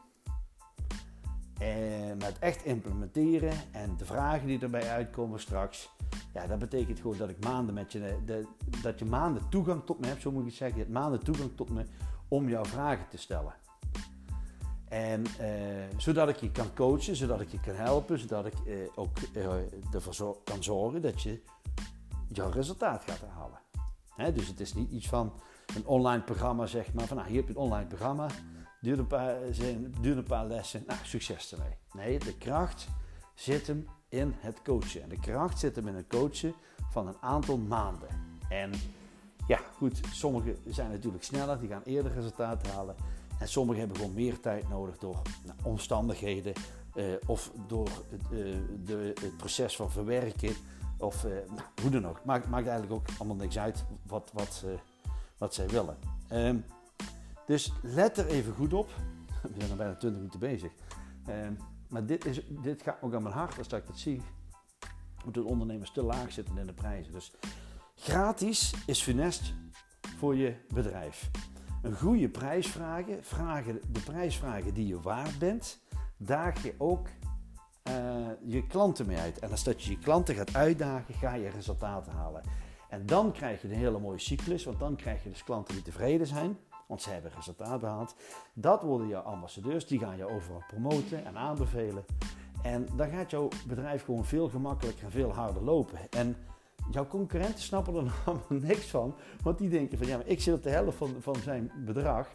En 1.58 2.16
met 2.16 2.38
echt 2.38 2.64
implementeren 2.64 3.52
en 3.72 3.96
de 3.96 4.04
vragen 4.04 4.46
die 4.46 4.60
erbij 4.60 4.90
uitkomen 4.90 5.40
straks. 5.40 5.90
Ja, 6.34 6.46
dat 6.46 6.58
betekent 6.58 7.00
gewoon 7.00 7.16
dat 7.16 7.28
ik 7.28 7.44
maanden 7.44 7.74
met 7.74 7.92
je, 7.92 8.18
de, 8.24 8.46
dat 8.82 8.98
je 8.98 9.04
maanden 9.04 9.48
toegang 9.48 9.84
tot 9.84 10.00
me 10.00 10.06
hebt, 10.06 10.22
zo 10.22 10.30
moet 10.30 10.40
ik 10.40 10.46
het 10.46 10.56
zeggen. 10.56 10.76
Je 10.76 10.82
hebt 10.82 10.94
maanden 10.94 11.24
toegang 11.24 11.50
tot 11.56 11.70
me 11.70 11.84
om 12.28 12.48
jouw 12.48 12.64
vragen 12.64 13.08
te 13.08 13.18
stellen. 13.18 13.54
En 14.88 15.24
eh, 15.38 15.96
zodat 15.96 16.28
ik 16.28 16.36
je 16.36 16.50
kan 16.50 16.74
coachen, 16.74 17.16
zodat 17.16 17.40
ik 17.40 17.48
je 17.48 17.60
kan 17.60 17.74
helpen, 17.74 18.18
zodat 18.18 18.46
ik 18.46 18.54
eh, 18.66 18.74
ook 18.94 19.18
eh, 19.34 19.46
ervoor 19.92 20.36
kan 20.44 20.62
zorgen 20.62 21.02
dat 21.02 21.22
je 21.22 21.42
jouw 22.28 22.50
resultaat 22.50 23.04
gaat 23.04 23.20
halen. 23.28 23.58
Dus 24.30 24.48
het 24.48 24.60
is 24.60 24.74
niet 24.74 24.90
iets 24.90 25.08
van 25.08 25.32
een 25.74 25.86
online 25.86 26.22
programma, 26.22 26.66
zeg 26.66 26.92
maar, 26.92 27.06
van 27.06 27.16
nou, 27.16 27.28
hier 27.28 27.36
heb 27.36 27.48
je 27.48 27.54
een 27.54 27.60
online 27.60 27.86
programma 27.86 28.26
duurt 28.82 28.98
een 28.98 29.06
paar, 29.06 29.36
duurt 30.00 30.16
een 30.16 30.22
paar 30.22 30.46
lessen, 30.46 30.84
nou, 30.86 30.98
succes 31.02 31.52
ermee. 31.52 31.76
Nee, 31.92 32.18
de 32.18 32.34
kracht 32.34 32.88
zit 33.34 33.66
hem 33.66 33.86
in 34.08 34.34
het 34.36 34.62
coachen. 34.62 35.02
En 35.02 35.08
de 35.08 35.20
kracht 35.20 35.58
zit 35.58 35.76
hem 35.76 35.88
in 35.88 35.94
het 35.94 36.06
coachen 36.06 36.54
van 36.90 37.06
een 37.06 37.16
aantal 37.20 37.58
maanden. 37.58 38.08
En 38.48 38.70
ja, 39.46 39.60
goed, 39.76 40.00
sommigen 40.12 40.56
zijn 40.66 40.90
natuurlijk 40.90 41.24
sneller, 41.24 41.60
die 41.60 41.68
gaan 41.68 41.82
eerder 41.84 42.12
resultaat 42.12 42.66
halen. 42.66 42.94
En 43.38 43.48
sommigen 43.48 43.80
hebben 43.80 43.98
gewoon 43.98 44.14
meer 44.14 44.40
tijd 44.40 44.68
nodig 44.68 44.98
door 44.98 45.22
nou, 45.44 45.58
omstandigheden 45.62 46.52
uh, 46.94 47.04
of 47.26 47.52
door 47.66 47.88
het, 48.10 48.22
uh, 48.30 48.56
de, 48.84 49.12
het, 49.20 49.36
proces 49.36 49.76
van 49.76 49.90
verwerken. 49.90 50.54
Of 51.02 51.24
nou, 51.24 51.60
hoe 51.82 51.90
dan 51.90 52.06
ook. 52.06 52.24
Maakt, 52.24 52.48
maakt 52.48 52.66
eigenlijk 52.66 53.00
ook 53.00 53.16
allemaal 53.18 53.36
niks 53.36 53.58
uit 53.58 53.84
wat, 54.06 54.30
wat, 54.32 54.64
wat 55.38 55.54
zij 55.54 55.68
willen. 55.68 55.96
Um, 56.32 56.64
dus 57.46 57.72
let 57.82 58.18
er 58.18 58.26
even 58.26 58.54
goed 58.54 58.72
op. 58.72 58.90
We 59.42 59.54
zijn 59.58 59.70
al 59.70 59.76
bijna 59.76 59.94
20 59.94 60.20
minuten 60.20 60.40
bezig. 60.40 60.72
Ehm, 61.26 61.52
maar 61.88 62.06
dit, 62.06 62.24
is, 62.24 62.40
dit 62.62 62.82
gaat 62.82 63.02
ook 63.02 63.14
aan 63.14 63.22
mijn 63.22 63.34
hart 63.34 63.58
als 63.58 63.66
ik 63.66 63.86
dat 63.86 63.98
zie. 63.98 64.22
Moet 65.24 65.34
de 65.34 65.44
ondernemers 65.44 65.92
te 65.92 66.02
laag 66.02 66.32
zitten 66.32 66.58
in 66.58 66.66
de 66.66 66.72
prijzen. 66.72 67.12
Dus 67.12 67.32
gratis 67.94 68.74
is 68.86 69.02
funest 69.02 69.54
voor 70.16 70.36
je 70.36 70.54
bedrijf. 70.68 71.30
een 71.82 71.96
goede 71.96 72.28
prijs 72.28 72.66
vragen, 72.66 73.24
vragen, 73.24 73.80
de 73.88 74.00
prijs 74.00 74.36
vragen 74.36 74.74
die 74.74 74.86
je 74.86 75.00
waard 75.00 75.38
bent, 75.38 75.80
daag 76.16 76.62
je 76.62 76.74
ook 76.78 77.08
uh, 77.88 77.94
je 78.44 78.66
klanten 78.66 79.06
mee 79.06 79.18
uit. 79.18 79.38
En 79.38 79.50
als 79.50 79.64
dat 79.64 79.82
je 79.82 79.90
je 79.90 79.98
klanten 79.98 80.34
gaat 80.34 80.54
uitdagen, 80.54 81.14
ga 81.14 81.34
je 81.34 81.48
resultaten 81.48 82.12
halen. 82.12 82.42
En 82.88 83.06
dan 83.06 83.32
krijg 83.32 83.62
je 83.62 83.68
een 83.68 83.74
hele 83.74 83.98
mooie 83.98 84.18
cyclus, 84.18 84.64
want 84.64 84.78
dan 84.78 84.96
krijg 84.96 85.22
je 85.22 85.28
dus 85.28 85.44
klanten 85.44 85.74
die 85.74 85.82
tevreden 85.82 86.26
zijn, 86.26 86.58
want 86.86 87.02
ze 87.02 87.10
hebben 87.10 87.32
resultaat 87.34 87.80
behaald. 87.80 88.14
Dat 88.52 88.82
worden 88.82 89.08
jouw 89.08 89.22
ambassadeurs, 89.22 89.86
die 89.86 89.98
gaan 89.98 90.16
je 90.16 90.28
overal 90.28 90.62
promoten 90.68 91.24
en 91.24 91.36
aanbevelen. 91.36 92.04
En 92.62 92.86
dan 92.96 93.08
gaat 93.10 93.30
jouw 93.30 93.48
bedrijf 93.66 94.04
gewoon 94.04 94.24
veel 94.24 94.48
gemakkelijker 94.48 95.04
en 95.04 95.10
veel 95.10 95.34
harder 95.34 95.62
lopen. 95.62 95.98
En 96.10 96.36
jouw 96.90 97.06
concurrenten 97.06 97.62
snappen 97.62 97.94
er 97.94 98.12
allemaal 98.24 98.46
niks 98.48 98.86
van, 98.86 99.14
want 99.42 99.58
die 99.58 99.68
denken 99.68 99.98
van 99.98 100.06
ja, 100.06 100.16
maar 100.16 100.26
ik 100.26 100.40
zit 100.40 100.54
op 100.54 100.62
de 100.62 100.70
helft 100.70 100.96
van, 100.96 101.14
van 101.20 101.36
zijn 101.36 101.70
bedrag 101.84 102.28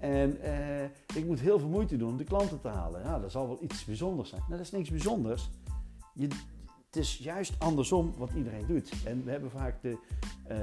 en 0.00 0.40
eh, 0.40 0.84
ik 1.14 1.24
moet 1.26 1.40
heel 1.40 1.58
veel 1.58 1.68
moeite 1.68 1.96
doen 1.96 2.10
om 2.10 2.16
de 2.16 2.24
klanten 2.24 2.60
te 2.60 2.68
halen. 2.68 3.02
Ja, 3.02 3.18
dat 3.18 3.30
zal 3.30 3.46
wel 3.46 3.62
iets 3.62 3.84
bijzonders 3.84 4.28
zijn. 4.28 4.40
Nou, 4.40 4.52
dat 4.52 4.66
is 4.66 4.70
niks 4.70 4.90
bijzonders. 4.90 5.50
Je, 6.14 6.28
het 6.86 6.96
is 6.96 7.18
juist 7.18 7.54
andersom 7.58 8.14
wat 8.16 8.30
iedereen 8.36 8.66
doet. 8.66 8.92
En 9.04 9.24
we 9.24 9.30
hebben 9.30 9.50
vaak 9.50 9.82
de 9.82 9.98
uh, 10.50 10.56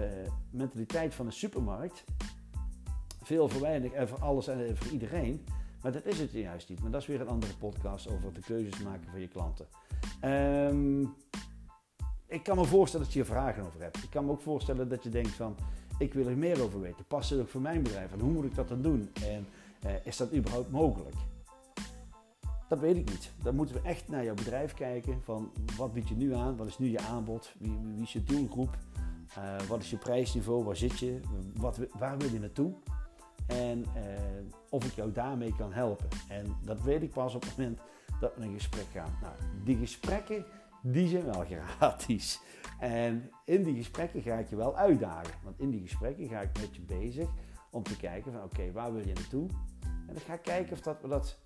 mentaliteit 0.49 1.15
van 1.15 1.25
een 1.25 1.31
supermarkt. 1.31 2.03
Veel 3.23 3.49
voor 3.49 3.61
weinig 3.61 3.91
en 3.91 4.07
voor 4.07 4.19
alles 4.19 4.47
en 4.47 4.77
voor 4.77 4.91
iedereen. 4.91 5.45
Maar 5.81 5.91
dat 5.91 6.05
is 6.05 6.19
het 6.19 6.31
juist 6.31 6.69
niet. 6.69 6.81
Maar 6.81 6.91
dat 6.91 7.01
is 7.01 7.07
weer 7.07 7.21
een 7.21 7.27
andere 7.27 7.53
podcast 7.55 8.07
over 8.07 8.33
de 8.33 8.39
keuzes 8.39 8.79
maken 8.79 9.11
van 9.11 9.19
je 9.19 9.27
klanten. 9.27 9.67
Um, 10.23 11.13
ik 12.43 12.49
kan 12.49 12.57
me 12.57 12.65
voorstellen 12.65 13.05
dat 13.05 13.15
je 13.15 13.21
hier 13.21 13.31
vragen 13.31 13.65
over 13.65 13.81
hebt. 13.81 14.03
Ik 14.03 14.09
kan 14.09 14.25
me 14.25 14.31
ook 14.31 14.41
voorstellen 14.41 14.89
dat 14.89 15.03
je 15.03 15.09
denkt 15.09 15.29
van, 15.29 15.55
ik 15.97 16.13
wil 16.13 16.27
er 16.27 16.37
meer 16.37 16.63
over 16.63 16.81
weten. 16.81 17.05
Past 17.07 17.29
het 17.29 17.39
ook 17.39 17.49
voor 17.49 17.61
mijn 17.61 17.83
bedrijf? 17.83 18.11
En 18.11 18.19
hoe 18.19 18.31
moet 18.31 18.45
ik 18.45 18.55
dat 18.55 18.67
dan 18.67 18.81
doen? 18.81 19.09
En 19.13 19.47
uh, 19.85 19.91
is 20.03 20.17
dat 20.17 20.33
überhaupt 20.33 20.71
mogelijk? 20.71 21.15
Dat 22.67 22.79
weet 22.79 22.95
ik 22.95 23.09
niet. 23.09 23.31
Dan 23.43 23.55
moeten 23.55 23.75
we 23.75 23.81
echt 23.81 24.07
naar 24.07 24.23
jouw 24.23 24.33
bedrijf 24.33 24.73
kijken. 24.73 25.21
Van 25.23 25.51
wat 25.77 25.93
bied 25.93 26.09
je 26.09 26.15
nu 26.15 26.33
aan? 26.33 26.55
Wat 26.55 26.67
is 26.67 26.77
nu 26.77 26.89
je 26.89 26.99
aanbod? 26.99 27.53
Wie, 27.59 27.77
wie 27.95 28.03
is 28.03 28.13
je 28.13 28.23
doelgroep? 28.23 28.77
Uh, 29.37 29.67
wat 29.67 29.81
is 29.81 29.89
je 29.89 29.97
prijsniveau? 29.97 30.63
Waar 30.63 30.75
zit 30.75 30.99
je? 30.99 31.19
Wat, 31.55 31.79
waar 31.97 32.17
wil 32.17 32.29
je 32.29 32.39
naartoe? 32.39 32.73
En 33.45 33.79
uh, 33.79 34.03
of 34.69 34.85
ik 34.85 34.93
jou 34.93 35.11
daarmee 35.11 35.55
kan 35.55 35.73
helpen. 35.73 36.07
En 36.29 36.57
dat 36.63 36.81
weet 36.81 37.01
ik 37.01 37.11
pas 37.11 37.35
op 37.35 37.43
het 37.43 37.57
moment 37.57 37.79
dat 38.19 38.35
we 38.35 38.41
een 38.41 38.53
gesprek 38.53 38.87
gaan. 38.93 39.17
Nou, 39.21 39.33
die 39.63 39.77
gesprekken 39.77 40.45
die 40.83 41.07
zijn 41.07 41.25
wel 41.25 41.45
gratis. 41.45 42.41
En 42.79 43.31
in 43.45 43.63
die 43.63 43.75
gesprekken 43.75 44.21
ga 44.21 44.35
ik 44.35 44.49
je 44.49 44.55
wel 44.55 44.77
uitdagen. 44.77 45.33
Want 45.43 45.59
in 45.59 45.69
die 45.69 45.81
gesprekken 45.81 46.27
ga 46.27 46.41
ik 46.41 46.59
met 46.59 46.75
je 46.75 46.81
bezig 46.81 47.29
om 47.71 47.83
te 47.83 47.97
kijken 47.97 48.31
van 48.31 48.43
oké, 48.43 48.71
waar 48.71 48.93
wil 48.93 49.07
je 49.07 49.13
naartoe? 49.13 49.49
En 49.81 50.13
dan 50.13 50.19
ga 50.21 50.33
ik 50.33 50.41
kijken 50.41 50.73
of 50.73 50.81
dat 50.81 51.01
we 51.01 51.07
dat 51.07 51.37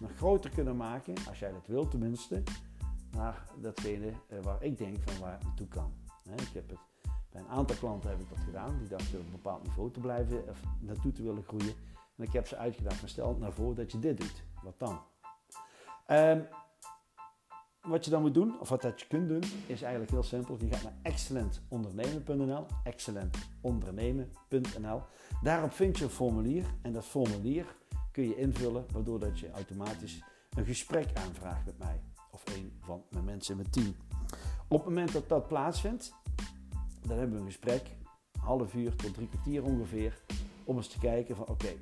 nog 0.00 0.16
groter 0.16 0.50
kunnen 0.50 0.76
maken, 0.76 1.14
als 1.28 1.38
jij 1.38 1.52
dat 1.52 1.66
wilt 1.66 1.90
tenminste, 1.90 2.42
naar 3.10 3.44
datgene 3.60 4.12
eh, 4.28 4.38
waar 4.42 4.62
ik 4.62 4.78
denk 4.78 4.96
van 5.04 5.20
waar 5.20 5.32
het 5.32 5.42
naartoe 5.42 5.68
kan. 5.68 5.92
Ik 6.36 6.48
heb 6.54 6.68
het, 6.68 6.78
bij 7.30 7.40
een 7.40 7.48
aantal 7.48 7.76
klanten 7.76 8.10
heb 8.10 8.20
ik 8.20 8.28
dat 8.28 8.38
gedaan, 8.44 8.78
die 8.78 8.88
dachten 8.88 9.18
op 9.18 9.24
een 9.24 9.30
bepaald 9.30 9.62
niveau 9.62 9.90
te 9.90 10.00
blijven 10.00 10.48
of 10.48 10.60
naartoe 10.80 11.12
te 11.12 11.22
willen 11.22 11.42
groeien. 11.42 11.74
En 12.16 12.24
ik 12.24 12.32
heb 12.32 12.46
ze 12.46 12.56
uitgedaagd, 12.56 13.00
maar 13.00 13.10
stel 13.10 13.36
nou 13.36 13.52
voor 13.52 13.74
dat 13.74 13.92
je 13.92 13.98
dit 13.98 14.20
doet. 14.20 14.42
Wat 14.62 14.78
dan? 14.78 15.00
Um, 16.10 16.46
wat 17.82 18.04
je 18.04 18.10
dan 18.10 18.22
moet 18.22 18.34
doen, 18.34 18.60
of 18.60 18.68
wat 18.68 18.82
dat 18.82 19.00
je 19.00 19.06
kunt 19.06 19.28
doen, 19.28 19.42
is 19.66 19.82
eigenlijk 19.82 20.12
heel 20.12 20.22
simpel. 20.22 20.56
Je 20.60 20.68
gaat 20.68 20.82
naar 20.82 20.96
excellentondernemen.nl, 21.02 22.66
excellentondernemen.nl. 22.84 25.02
Daarop 25.42 25.72
vind 25.72 25.98
je 25.98 26.04
een 26.04 26.10
formulier 26.10 26.64
en 26.82 26.92
dat 26.92 27.04
formulier 27.04 27.76
kun 28.12 28.28
je 28.28 28.36
invullen, 28.36 28.86
waardoor 28.92 29.18
dat 29.18 29.38
je 29.38 29.50
automatisch 29.50 30.22
een 30.56 30.64
gesprek 30.64 31.08
aanvraagt 31.14 31.64
met 31.64 31.78
mij 31.78 32.00
of 32.30 32.44
een 32.56 32.72
van 32.80 33.02
mijn 33.10 33.24
mensen 33.24 33.54
in 33.54 33.60
mijn 33.60 33.70
team. 33.70 33.94
Op 34.68 34.78
het 34.78 34.88
moment 34.88 35.12
dat 35.12 35.28
dat 35.28 35.48
plaatsvindt, 35.48 36.14
dan 37.06 37.18
hebben 37.18 37.36
we 37.36 37.40
een 37.40 37.46
gesprek, 37.46 37.96
half 38.38 38.74
uur 38.74 38.96
tot 38.96 39.14
drie 39.14 39.28
kwartier 39.28 39.64
ongeveer, 39.64 40.20
om 40.64 40.76
eens 40.76 40.88
te 40.88 40.98
kijken 40.98 41.36
van 41.36 41.48
oké, 41.48 41.72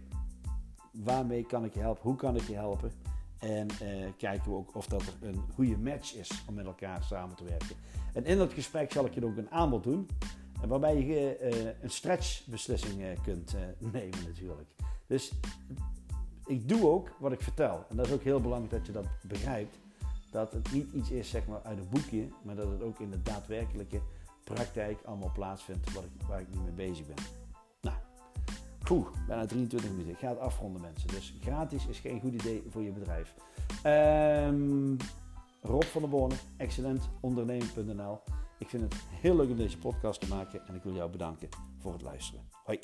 waarmee 0.92 1.46
kan 1.46 1.64
ik 1.64 1.74
je 1.74 1.80
helpen, 1.80 2.02
hoe 2.02 2.16
kan 2.16 2.36
ik 2.36 2.42
je 2.42 2.54
helpen 2.54 2.92
en 3.40 3.68
uh, 3.82 4.06
kijken 4.16 4.50
we 4.50 4.56
ook 4.56 4.74
of 4.74 4.86
dat 4.86 5.02
een 5.20 5.42
goede 5.54 5.78
match 5.78 6.14
is 6.14 6.30
om 6.46 6.54
met 6.54 6.66
elkaar 6.66 7.02
samen 7.02 7.36
te 7.36 7.44
werken. 7.44 7.76
En 8.12 8.24
in 8.24 8.38
dat 8.38 8.52
gesprek 8.52 8.92
zal 8.92 9.04
ik 9.04 9.14
je 9.14 9.24
ook 9.24 9.36
een 9.36 9.50
aanbod 9.50 9.84
doen. 9.84 10.08
Waarbij 10.66 11.04
je 11.04 11.38
uh, 11.42 11.70
een 11.82 11.90
stretchbeslissing 11.90 13.00
uh, 13.00 13.06
kunt 13.22 13.54
nemen 13.78 14.24
natuurlijk. 14.26 14.68
Dus 15.06 15.32
ik 16.46 16.68
doe 16.68 16.88
ook 16.88 17.10
wat 17.18 17.32
ik 17.32 17.40
vertel. 17.40 17.84
En 17.88 17.96
dat 17.96 18.06
is 18.06 18.12
ook 18.12 18.22
heel 18.22 18.40
belangrijk 18.40 18.70
dat 18.72 18.86
je 18.86 18.92
dat 18.92 19.06
begrijpt. 19.22 19.78
Dat 20.30 20.52
het 20.52 20.72
niet 20.72 20.92
iets 20.92 21.10
is 21.10 21.30
zeg 21.30 21.46
maar, 21.46 21.62
uit 21.62 21.78
een 21.78 21.88
boekje, 21.88 22.28
maar 22.42 22.54
dat 22.54 22.70
het 22.70 22.82
ook 22.82 22.98
in 22.98 23.10
de 23.10 23.22
daadwerkelijke 23.22 24.00
praktijk 24.44 25.02
allemaal 25.04 25.32
plaatsvindt 25.34 25.88
ik, 25.88 25.94
waar 26.28 26.40
ik 26.40 26.54
nu 26.54 26.60
mee 26.60 26.88
bezig 26.88 27.06
ben. 27.06 27.39
Bijna 29.26 29.46
23 29.46 29.90
minuten. 29.90 30.12
Ik 30.12 30.18
ga 30.18 30.28
het 30.28 30.38
afronden 30.38 30.80
mensen. 30.80 31.08
Dus 31.08 31.34
gratis 31.40 31.86
is 31.86 31.98
geen 31.98 32.20
goed 32.20 32.32
idee 32.32 32.64
voor 32.68 32.82
je 32.82 32.92
bedrijf. 32.92 33.34
Um, 33.86 34.96
Rob 35.62 35.82
van 35.82 36.00
der 36.00 36.10
Borne, 36.10 36.34
excellentonderneming.nl. 36.56 38.20
Ik 38.58 38.68
vind 38.68 38.82
het 38.82 38.94
heel 39.10 39.36
leuk 39.36 39.50
om 39.50 39.56
deze 39.56 39.78
podcast 39.78 40.20
te 40.20 40.28
maken 40.28 40.66
en 40.66 40.74
ik 40.74 40.82
wil 40.82 40.94
jou 40.94 41.10
bedanken 41.10 41.48
voor 41.78 41.92
het 41.92 42.02
luisteren. 42.02 42.44
Hoi. 42.64 42.78